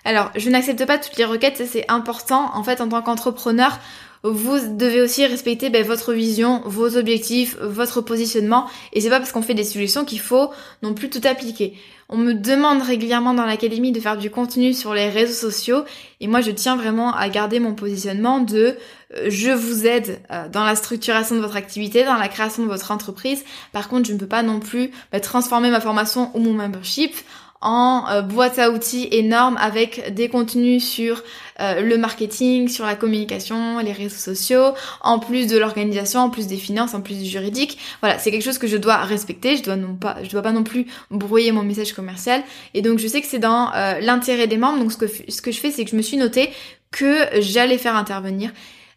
Alors, 0.05 0.31
je 0.35 0.51
n'accepte 0.51 0.85
pas 0.85 0.99
toutes 0.99 1.17
les 1.17 1.25
requêtes, 1.25 1.63
c'est 1.71 1.91
important. 1.91 2.51
En 2.55 2.65
fait, 2.65 2.81
en 2.81 2.89
tant 2.89 3.03
qu'entrepreneur, 3.03 3.79
vous 4.25 4.59
devez 4.77 5.01
aussi 5.01 5.27
respecter 5.27 5.69
ben, 5.69 5.85
votre 5.85 6.13
vision, 6.13 6.63
vos 6.65 6.97
objectifs, 6.97 7.57
votre 7.61 8.01
positionnement. 8.01 8.67
Et 8.93 9.01
c'est 9.01 9.11
pas 9.11 9.19
parce 9.19 9.33
qu'on 9.33 9.43
fait 9.43 9.55
des 9.55 9.65
suggestions 9.65 10.05
qu'il 10.05 10.21
faut 10.21 10.51
non 10.83 10.95
plus 10.95 11.11
tout 11.11 11.21
appliquer. 11.25 11.75
On 12.09 12.19
me 12.19 12.35
demande 12.35 12.83
régulièrement 12.83 13.33
dans 13.33 13.47
l'académie 13.47 13.91
de 13.91 13.99
faire 13.99 14.19
du 14.19 14.31
contenu 14.31 14.75
sur 14.75 14.93
les 14.93 15.09
réseaux 15.09 15.49
sociaux 15.49 15.85
et 16.21 16.27
moi 16.27 16.43
je 16.43 16.51
tiens 16.51 16.77
vraiment 16.77 17.15
à 17.15 17.29
garder 17.31 17.59
mon 17.59 17.75
positionnement 17.75 18.41
de 18.41 18.77
euh, 19.17 19.31
je 19.31 19.51
vous 19.51 19.87
aide 19.87 20.21
euh, 20.31 20.47
dans 20.49 20.65
la 20.65 20.77
structuration 20.77 21.37
de 21.37 21.41
votre 21.41 21.57
activité, 21.57 22.05
dans 22.05 22.19
la 22.19 22.29
création 22.29 22.65
de 22.65 22.69
votre 22.69 22.91
entreprise. 22.91 23.43
Par 23.73 23.89
contre, 23.89 24.09
je 24.09 24.13
ne 24.13 24.19
peux 24.19 24.27
pas 24.27 24.43
non 24.43 24.61
plus 24.61 24.91
ben, 25.11 25.23
transformer 25.23 25.71
ma 25.71 25.81
formation 25.81 26.31
ou 26.35 26.41
mon 26.41 26.53
membership 26.53 27.15
en 27.63 28.09
euh, 28.09 28.23
boîte 28.23 28.59
à 28.59 28.71
outils 28.71 29.09
énorme 29.13 29.57
avec 29.59 30.13
des 30.13 30.29
contenus 30.29 30.85
sur 30.85 31.23
euh, 31.61 31.81
le 31.81 31.97
marketing, 31.97 32.69
sur 32.69 32.85
la 32.85 32.97
communication, 32.97 33.79
les 33.79 33.93
réseaux 33.93 34.17
sociaux, 34.17 34.75
en 35.01 35.19
plus 35.19 35.47
de 35.47 35.57
l'organisation, 35.57 36.21
en 36.21 36.31
plus 36.31 36.47
des 36.49 36.57
finances, 36.57 36.93
en 36.95 37.01
plus 37.01 37.19
du 37.19 37.25
juridique. 37.25 37.79
Voilà, 38.01 38.19
c'est 38.19 38.31
quelque 38.31 38.45
chose 38.45 38.59
que 38.59 38.67
je 38.67 38.77
dois 38.77 38.97
respecter. 38.97 39.57
Je 39.57 39.63
dois 39.63 39.77
non 39.77 39.95
pas, 39.95 40.17
je 40.23 40.29
dois 40.29 40.43
pas 40.43 40.53
non 40.53 40.65
plus 40.65 40.87
brouiller 41.11 41.53
mon 41.53 41.63
message 41.63 41.93
commercial. 41.93 42.43
Et 42.75 42.83
donc 42.83 42.99
je 42.99 43.07
sais 43.07 43.21
que 43.21 43.27
c'est 43.27 43.39
dans 43.39 43.73
euh, 43.75 44.01
l'intérêt 44.01 44.49
des 44.49 44.57
membres. 44.59 44.79
Donc 44.79 44.93
ce 44.93 44.99
que 44.99 45.07
ce 45.07 45.41
que 45.41 45.53
je 45.53 45.61
fais, 45.61 45.71
c'est 45.71 45.85
que 45.85 45.91
je 45.91 45.97
me 45.97 46.03
suis 46.03 46.17
noté 46.17 46.51
que 46.91 47.27
j'allais 47.39 47.79
faire 47.79 47.97
intervenir 47.97 48.53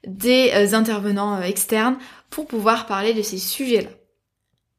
des 0.05 0.73
intervenants 0.73 1.41
externes 1.41 1.97
pour 2.29 2.45
pouvoir 2.45 2.85
parler 2.85 3.13
de 3.13 3.21
ces 3.21 3.37
sujets-là. 3.37 3.89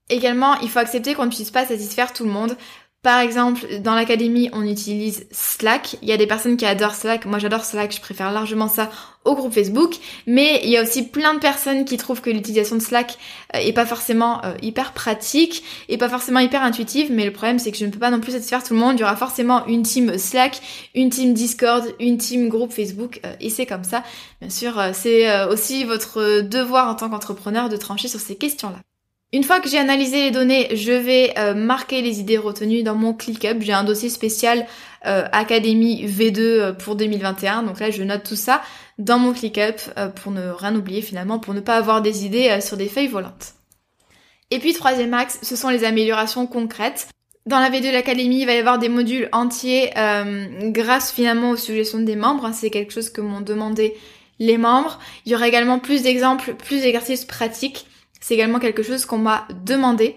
Également, 0.09 0.55
il 0.61 0.69
faut 0.69 0.79
accepter 0.79 1.15
qu'on 1.15 1.25
ne 1.25 1.31
puisse 1.31 1.51
pas 1.51 1.67
satisfaire 1.67 2.13
tout 2.13 2.25
le 2.25 2.31
monde. 2.31 2.57
Par 3.07 3.21
exemple, 3.21 3.65
dans 3.85 3.95
l'académie, 3.95 4.51
on 4.53 4.67
utilise 4.67 5.29
Slack. 5.31 5.97
Il 6.03 6.09
y 6.09 6.13
a 6.13 6.17
des 6.17 6.27
personnes 6.27 6.57
qui 6.57 6.67
adorent 6.67 6.97
Slack. 6.97 7.25
Moi, 7.25 7.39
j'adore 7.39 7.65
Slack. 7.65 7.95
Je 7.95 8.01
préfère 8.01 8.33
largement 8.33 8.67
ça 8.67 8.91
au 9.25 9.37
groupe 9.37 9.53
Facebook. 9.55 9.95
Mais 10.27 10.61
il 10.65 10.71
y 10.71 10.77
a 10.77 10.83
aussi 10.83 11.07
plein 11.07 11.33
de 11.35 11.39
personnes 11.39 11.85
qui 11.85 11.99
trouvent 11.99 12.21
que 12.21 12.31
l'utilisation 12.31 12.75
de 12.75 12.83
Slack 12.83 13.17
euh, 13.55 13.61
est 13.61 13.73
pas 13.73 13.87
forcément 13.87 14.45
euh, 14.45 14.55
hyper 14.61 14.93
pratique 14.93 15.63
et 15.89 15.99
pas 15.99 16.09
forcément 16.09 16.41
hyper 16.41 16.65
intuitive. 16.65 17.13
Mais 17.13 17.25
le 17.25 17.33
problème, 17.33 17.61
c'est 17.61 17.71
que 17.71 17.79
je 17.79 17.87
ne 17.87 17.93
peux 17.93 18.01
pas 18.01 18.11
non 18.11 18.19
plus 18.19 18.33
satisfaire 18.33 18.65
tout 18.65 18.75
le 18.75 18.81
monde. 18.81 18.97
Il 18.97 19.03
y 19.03 19.05
aura 19.05 19.15
forcément 19.15 19.65
une 19.69 19.85
team 19.85 20.19
Slack, 20.19 20.61
une 20.97 21.09
team 21.09 21.33
Discord, 21.33 21.85
une 22.01 22.19
team 22.19 22.49
groupe 22.49 22.73
Facebook. 22.73 23.21
Euh, 23.25 23.35
et 23.39 23.51
c'est 23.51 23.67
comme 23.67 23.85
ça. 23.85 24.03
Bien 24.41 24.51
sûr, 24.51 24.83
c'est 24.95 25.45
aussi 25.45 25.85
votre 25.85 26.41
devoir 26.41 26.89
en 26.89 26.97
tant 26.97 27.09
qu'entrepreneur 27.09 27.69
de 27.69 27.77
trancher 27.77 28.09
sur 28.09 28.19
ces 28.19 28.35
questions-là. 28.35 28.79
Une 29.37 29.45
fois 29.45 29.61
que 29.61 29.69
j'ai 29.69 29.77
analysé 29.77 30.23
les 30.23 30.31
données, 30.31 30.75
je 30.75 30.93
vais 30.93 31.35
euh, 31.37 31.53
marquer 31.53 32.01
les 32.01 32.21
idées 32.21 32.39
retenues 32.39 32.83
dans 32.83 32.95
mon 32.95 33.13
ClickUp. 33.13 33.61
J'ai 33.61 33.75
un 33.75 33.85
dossier 33.85 34.09
spécial 34.09 34.67
euh, 35.05 35.29
Académie 35.31 36.07
V2 36.07 36.41
euh, 36.41 36.73
pour 36.73 36.97
2021. 36.97 37.63
Donc 37.65 37.79
là, 37.79 37.91
je 37.91 38.03
note 38.03 38.23
tout 38.23 38.35
ça 38.35 38.63
dans 38.97 39.19
mon 39.19 39.35
ClickUp 39.35 39.93
pour 40.15 40.33
ne 40.33 40.49
rien 40.49 40.75
oublier 40.75 41.03
finalement, 41.03 41.39
pour 41.39 41.53
ne 41.53 41.61
pas 41.61 41.77
avoir 41.77 42.01
des 42.01 42.25
idées 42.25 42.63
sur 42.63 42.79
des 42.79 42.89
feuilles 42.89 43.09
volantes. 43.09 43.53
Et 44.51 44.59
puis 44.59 44.73
troisième 44.73 45.13
axe, 45.13 45.39
ce 45.43 45.55
sont 45.55 45.69
les 45.69 45.85
améliorations 45.85 46.47
concrètes. 46.47 47.09
Dans 47.45 47.59
la 47.59 47.69
V2 47.69 47.89
de 47.89 47.93
l'Académie, 47.93 48.41
il 48.41 48.47
va 48.47 48.55
y 48.55 48.59
avoir 48.59 48.79
des 48.79 48.89
modules 48.89 49.29
entiers 49.33 49.91
grâce 50.63 51.13
finalement 51.13 51.51
aux 51.51 51.57
suggestions 51.57 52.01
des 52.01 52.17
membres. 52.17 52.49
C'est 52.55 52.71
quelque 52.71 52.95
chose 52.95 53.11
que 53.11 53.21
m'ont 53.21 53.43
demandé 53.43 53.95
les 54.39 54.57
membres. 54.57 54.99
Il 55.27 55.33
y 55.33 55.35
aura 55.35 55.47
également 55.47 55.79
plus 55.79 56.05
d'exemples, 56.05 56.55
plus 56.55 56.81
d'exercices 56.81 57.27
pratiques 57.27 57.87
c'est 58.27 58.35
également 58.35 58.59
quelque 58.59 58.83
chose 58.83 59.07
qu'on 59.07 59.19
m'a 59.19 59.47
demandé. 59.65 60.17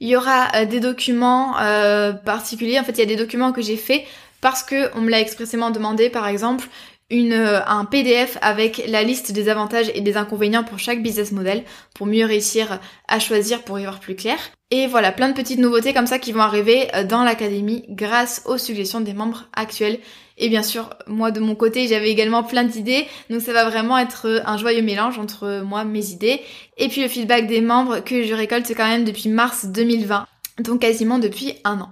Il 0.00 0.08
y 0.08 0.16
aura 0.16 0.48
euh, 0.56 0.64
des 0.64 0.80
documents 0.80 1.56
euh, 1.60 2.12
particuliers. 2.12 2.80
En 2.80 2.82
fait, 2.82 2.90
il 2.90 2.98
y 2.98 3.02
a 3.02 3.06
des 3.06 3.14
documents 3.14 3.52
que 3.52 3.62
j'ai 3.62 3.76
faits 3.76 4.04
parce 4.40 4.64
que 4.64 4.90
on 4.96 5.00
me 5.00 5.08
l'a 5.08 5.20
expressément 5.20 5.70
demandé. 5.70 6.10
Par 6.10 6.26
exemple, 6.26 6.66
euh, 7.12 7.60
un 7.66 7.84
PDF 7.84 8.38
avec 8.40 8.82
la 8.86 9.02
liste 9.02 9.32
des 9.32 9.48
avantages 9.48 9.90
et 9.94 10.00
des 10.00 10.16
inconvénients 10.16 10.64
pour 10.64 10.78
chaque 10.78 11.02
business 11.02 11.32
model 11.32 11.64
pour 11.94 12.06
mieux 12.06 12.24
réussir 12.24 12.80
à 13.08 13.18
choisir 13.18 13.62
pour 13.62 13.78
y 13.78 13.82
voir 13.82 14.00
plus 14.00 14.16
clair. 14.16 14.38
Et 14.70 14.86
voilà, 14.86 15.10
plein 15.10 15.28
de 15.28 15.34
petites 15.34 15.58
nouveautés 15.58 15.92
comme 15.92 16.06
ça 16.06 16.20
qui 16.20 16.30
vont 16.30 16.42
arriver 16.42 16.88
dans 17.08 17.24
l'académie 17.24 17.84
grâce 17.88 18.42
aux 18.46 18.58
suggestions 18.58 19.00
des 19.00 19.14
membres 19.14 19.48
actuels 19.52 19.98
et 20.40 20.48
bien 20.48 20.62
sûr, 20.62 20.90
moi 21.06 21.30
de 21.30 21.38
mon 21.38 21.54
côté, 21.54 21.86
j'avais 21.86 22.10
également 22.10 22.42
plein 22.42 22.64
d'idées. 22.64 23.06
Donc 23.28 23.42
ça 23.42 23.52
va 23.52 23.68
vraiment 23.68 23.98
être 23.98 24.42
un 24.46 24.56
joyeux 24.56 24.82
mélange 24.82 25.18
entre 25.18 25.62
moi, 25.64 25.84
mes 25.84 26.10
idées, 26.10 26.40
et 26.78 26.88
puis 26.88 27.02
le 27.02 27.08
feedback 27.08 27.46
des 27.46 27.60
membres 27.60 28.00
que 28.00 28.24
je 28.24 28.34
récolte 28.34 28.66
quand 28.74 28.88
même 28.88 29.04
depuis 29.04 29.28
mars 29.28 29.66
2020. 29.66 30.26
Donc 30.60 30.80
quasiment 30.80 31.18
depuis 31.18 31.54
un 31.64 31.80
an. 31.80 31.90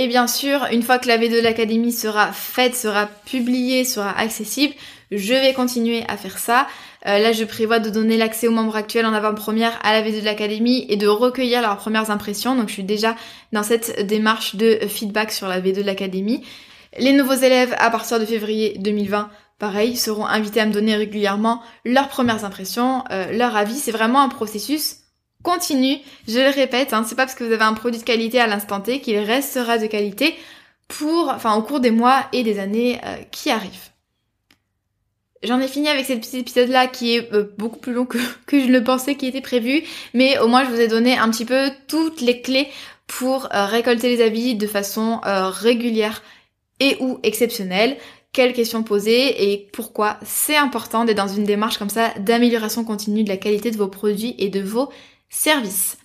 Et 0.00 0.06
bien 0.06 0.28
sûr, 0.28 0.64
une 0.70 0.84
fois 0.84 1.00
que 1.00 1.08
la 1.08 1.18
V2 1.18 1.38
de 1.38 1.40
l'académie 1.40 1.90
sera 1.90 2.30
faite, 2.30 2.76
sera 2.76 3.06
publiée, 3.26 3.84
sera 3.84 4.16
accessible, 4.16 4.72
je 5.10 5.34
vais 5.34 5.52
continuer 5.52 6.04
à 6.06 6.16
faire 6.16 6.38
ça. 6.38 6.68
Euh, 7.08 7.18
là, 7.18 7.32
je 7.32 7.42
prévois 7.42 7.80
de 7.80 7.90
donner 7.90 8.16
l'accès 8.16 8.46
aux 8.46 8.52
membres 8.52 8.76
actuels 8.76 9.06
en 9.06 9.12
avant-première 9.12 9.76
à 9.82 9.92
la 9.92 10.08
V2 10.08 10.20
de 10.20 10.24
l'académie 10.24 10.86
et 10.88 10.94
de 10.94 11.08
recueillir 11.08 11.62
leurs 11.62 11.78
premières 11.78 12.12
impressions. 12.12 12.54
Donc 12.54 12.68
je 12.68 12.74
suis 12.74 12.84
déjà 12.84 13.16
dans 13.52 13.64
cette 13.64 14.06
démarche 14.06 14.54
de 14.54 14.78
feedback 14.86 15.32
sur 15.32 15.48
la 15.48 15.60
V2 15.60 15.78
de 15.78 15.82
l'académie. 15.82 16.44
Les 17.00 17.12
nouveaux 17.12 17.34
élèves 17.34 17.74
à 17.76 17.90
partir 17.90 18.20
de 18.20 18.24
février 18.24 18.76
2020 18.78 19.28
pareil, 19.58 19.96
seront 19.96 20.26
invités 20.26 20.60
à 20.60 20.66
me 20.66 20.72
donner 20.72 20.94
régulièrement 20.94 21.60
leurs 21.84 22.06
premières 22.06 22.44
impressions, 22.44 23.02
euh, 23.10 23.32
leur 23.32 23.56
avis. 23.56 23.74
C'est 23.74 23.90
vraiment 23.90 24.22
un 24.22 24.28
processus 24.28 24.98
continu. 25.42 25.98
Je 26.26 26.38
le 26.38 26.50
répète, 26.50 26.92
hein, 26.92 27.04
c'est 27.06 27.14
pas 27.14 27.24
parce 27.24 27.34
que 27.34 27.44
vous 27.44 27.52
avez 27.52 27.64
un 27.64 27.74
produit 27.74 28.00
de 28.00 28.04
qualité 28.04 28.40
à 28.40 28.46
l'instant 28.46 28.80
T 28.80 29.00
qu'il 29.00 29.18
restera 29.18 29.78
de 29.78 29.86
qualité 29.86 30.34
pour, 30.88 31.28
enfin, 31.28 31.54
au 31.56 31.62
cours 31.62 31.80
des 31.80 31.90
mois 31.90 32.24
et 32.32 32.42
des 32.42 32.58
années 32.58 32.98
euh, 33.04 33.16
qui 33.30 33.50
arrivent. 33.50 33.90
J'en 35.44 35.60
ai 35.60 35.68
fini 35.68 35.88
avec 35.88 36.04
cet 36.06 36.34
épisode 36.34 36.68
là 36.68 36.88
qui 36.88 37.14
est 37.14 37.32
euh, 37.32 37.54
beaucoup 37.58 37.78
plus 37.78 37.92
long 37.92 38.06
que, 38.06 38.18
je 38.52 38.66
le 38.66 38.82
pensais 38.82 39.14
qui 39.14 39.26
était 39.26 39.40
prévu, 39.40 39.84
mais 40.14 40.38
au 40.38 40.48
moins 40.48 40.64
je 40.64 40.70
vous 40.70 40.80
ai 40.80 40.88
donné 40.88 41.16
un 41.16 41.30
petit 41.30 41.44
peu 41.44 41.70
toutes 41.86 42.20
les 42.20 42.40
clés 42.40 42.68
pour 43.06 43.48
récolter 43.50 44.14
les 44.14 44.22
avis 44.22 44.54
de 44.54 44.66
façon 44.66 45.20
régulière 45.24 46.22
et 46.78 46.98
ou 47.00 47.18
exceptionnel, 47.22 47.96
quelles 48.32 48.52
questions 48.52 48.82
poser 48.82 49.50
et 49.50 49.68
pourquoi 49.72 50.18
c'est 50.22 50.56
important 50.56 51.04
d'être 51.04 51.16
dans 51.16 51.28
une 51.28 51.44
démarche 51.44 51.78
comme 51.78 51.90
ça 51.90 52.12
d'amélioration 52.18 52.84
continue 52.84 53.24
de 53.24 53.28
la 53.28 53.36
qualité 53.36 53.70
de 53.70 53.76
vos 53.76 53.88
produits 53.88 54.34
et 54.38 54.48
de 54.48 54.60
vos 54.60 54.90
services. 55.28 55.98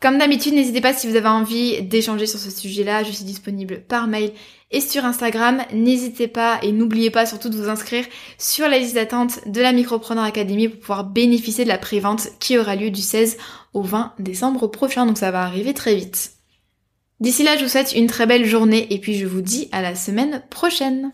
Comme 0.00 0.18
d'habitude, 0.18 0.54
n'hésitez 0.54 0.80
pas 0.80 0.92
si 0.92 1.08
vous 1.08 1.16
avez 1.16 1.28
envie 1.28 1.82
d'échanger 1.82 2.26
sur 2.26 2.38
ce 2.38 2.52
sujet-là, 2.52 3.02
je 3.02 3.10
suis 3.10 3.24
disponible 3.24 3.82
par 3.88 4.06
mail 4.06 4.32
et 4.70 4.80
sur 4.80 5.04
Instagram. 5.04 5.62
N'hésitez 5.72 6.28
pas 6.28 6.60
et 6.62 6.70
n'oubliez 6.70 7.10
pas 7.10 7.26
surtout 7.26 7.48
de 7.48 7.56
vous 7.56 7.68
inscrire 7.68 8.04
sur 8.38 8.68
la 8.68 8.78
liste 8.78 8.94
d'attente 8.94 9.40
de 9.46 9.60
la 9.60 9.72
Micropreneur 9.72 10.22
Academy 10.22 10.68
pour 10.68 10.78
pouvoir 10.78 11.04
bénéficier 11.04 11.64
de 11.64 11.68
la 11.68 11.78
prévente 11.78 12.28
qui 12.38 12.56
aura 12.56 12.76
lieu 12.76 12.90
du 12.90 13.02
16 13.02 13.38
au 13.74 13.82
20 13.82 14.14
décembre 14.20 14.68
prochain, 14.68 15.04
donc 15.04 15.18
ça 15.18 15.32
va 15.32 15.42
arriver 15.42 15.74
très 15.74 15.96
vite. 15.96 16.32
D'ici 17.18 17.42
là, 17.42 17.56
je 17.56 17.64
vous 17.64 17.68
souhaite 17.68 17.92
une 17.92 18.06
très 18.06 18.26
belle 18.26 18.46
journée 18.46 18.86
et 18.92 19.00
puis 19.00 19.18
je 19.18 19.26
vous 19.26 19.42
dis 19.42 19.68
à 19.72 19.82
la 19.82 19.96
semaine 19.96 20.44
prochaine. 20.48 21.10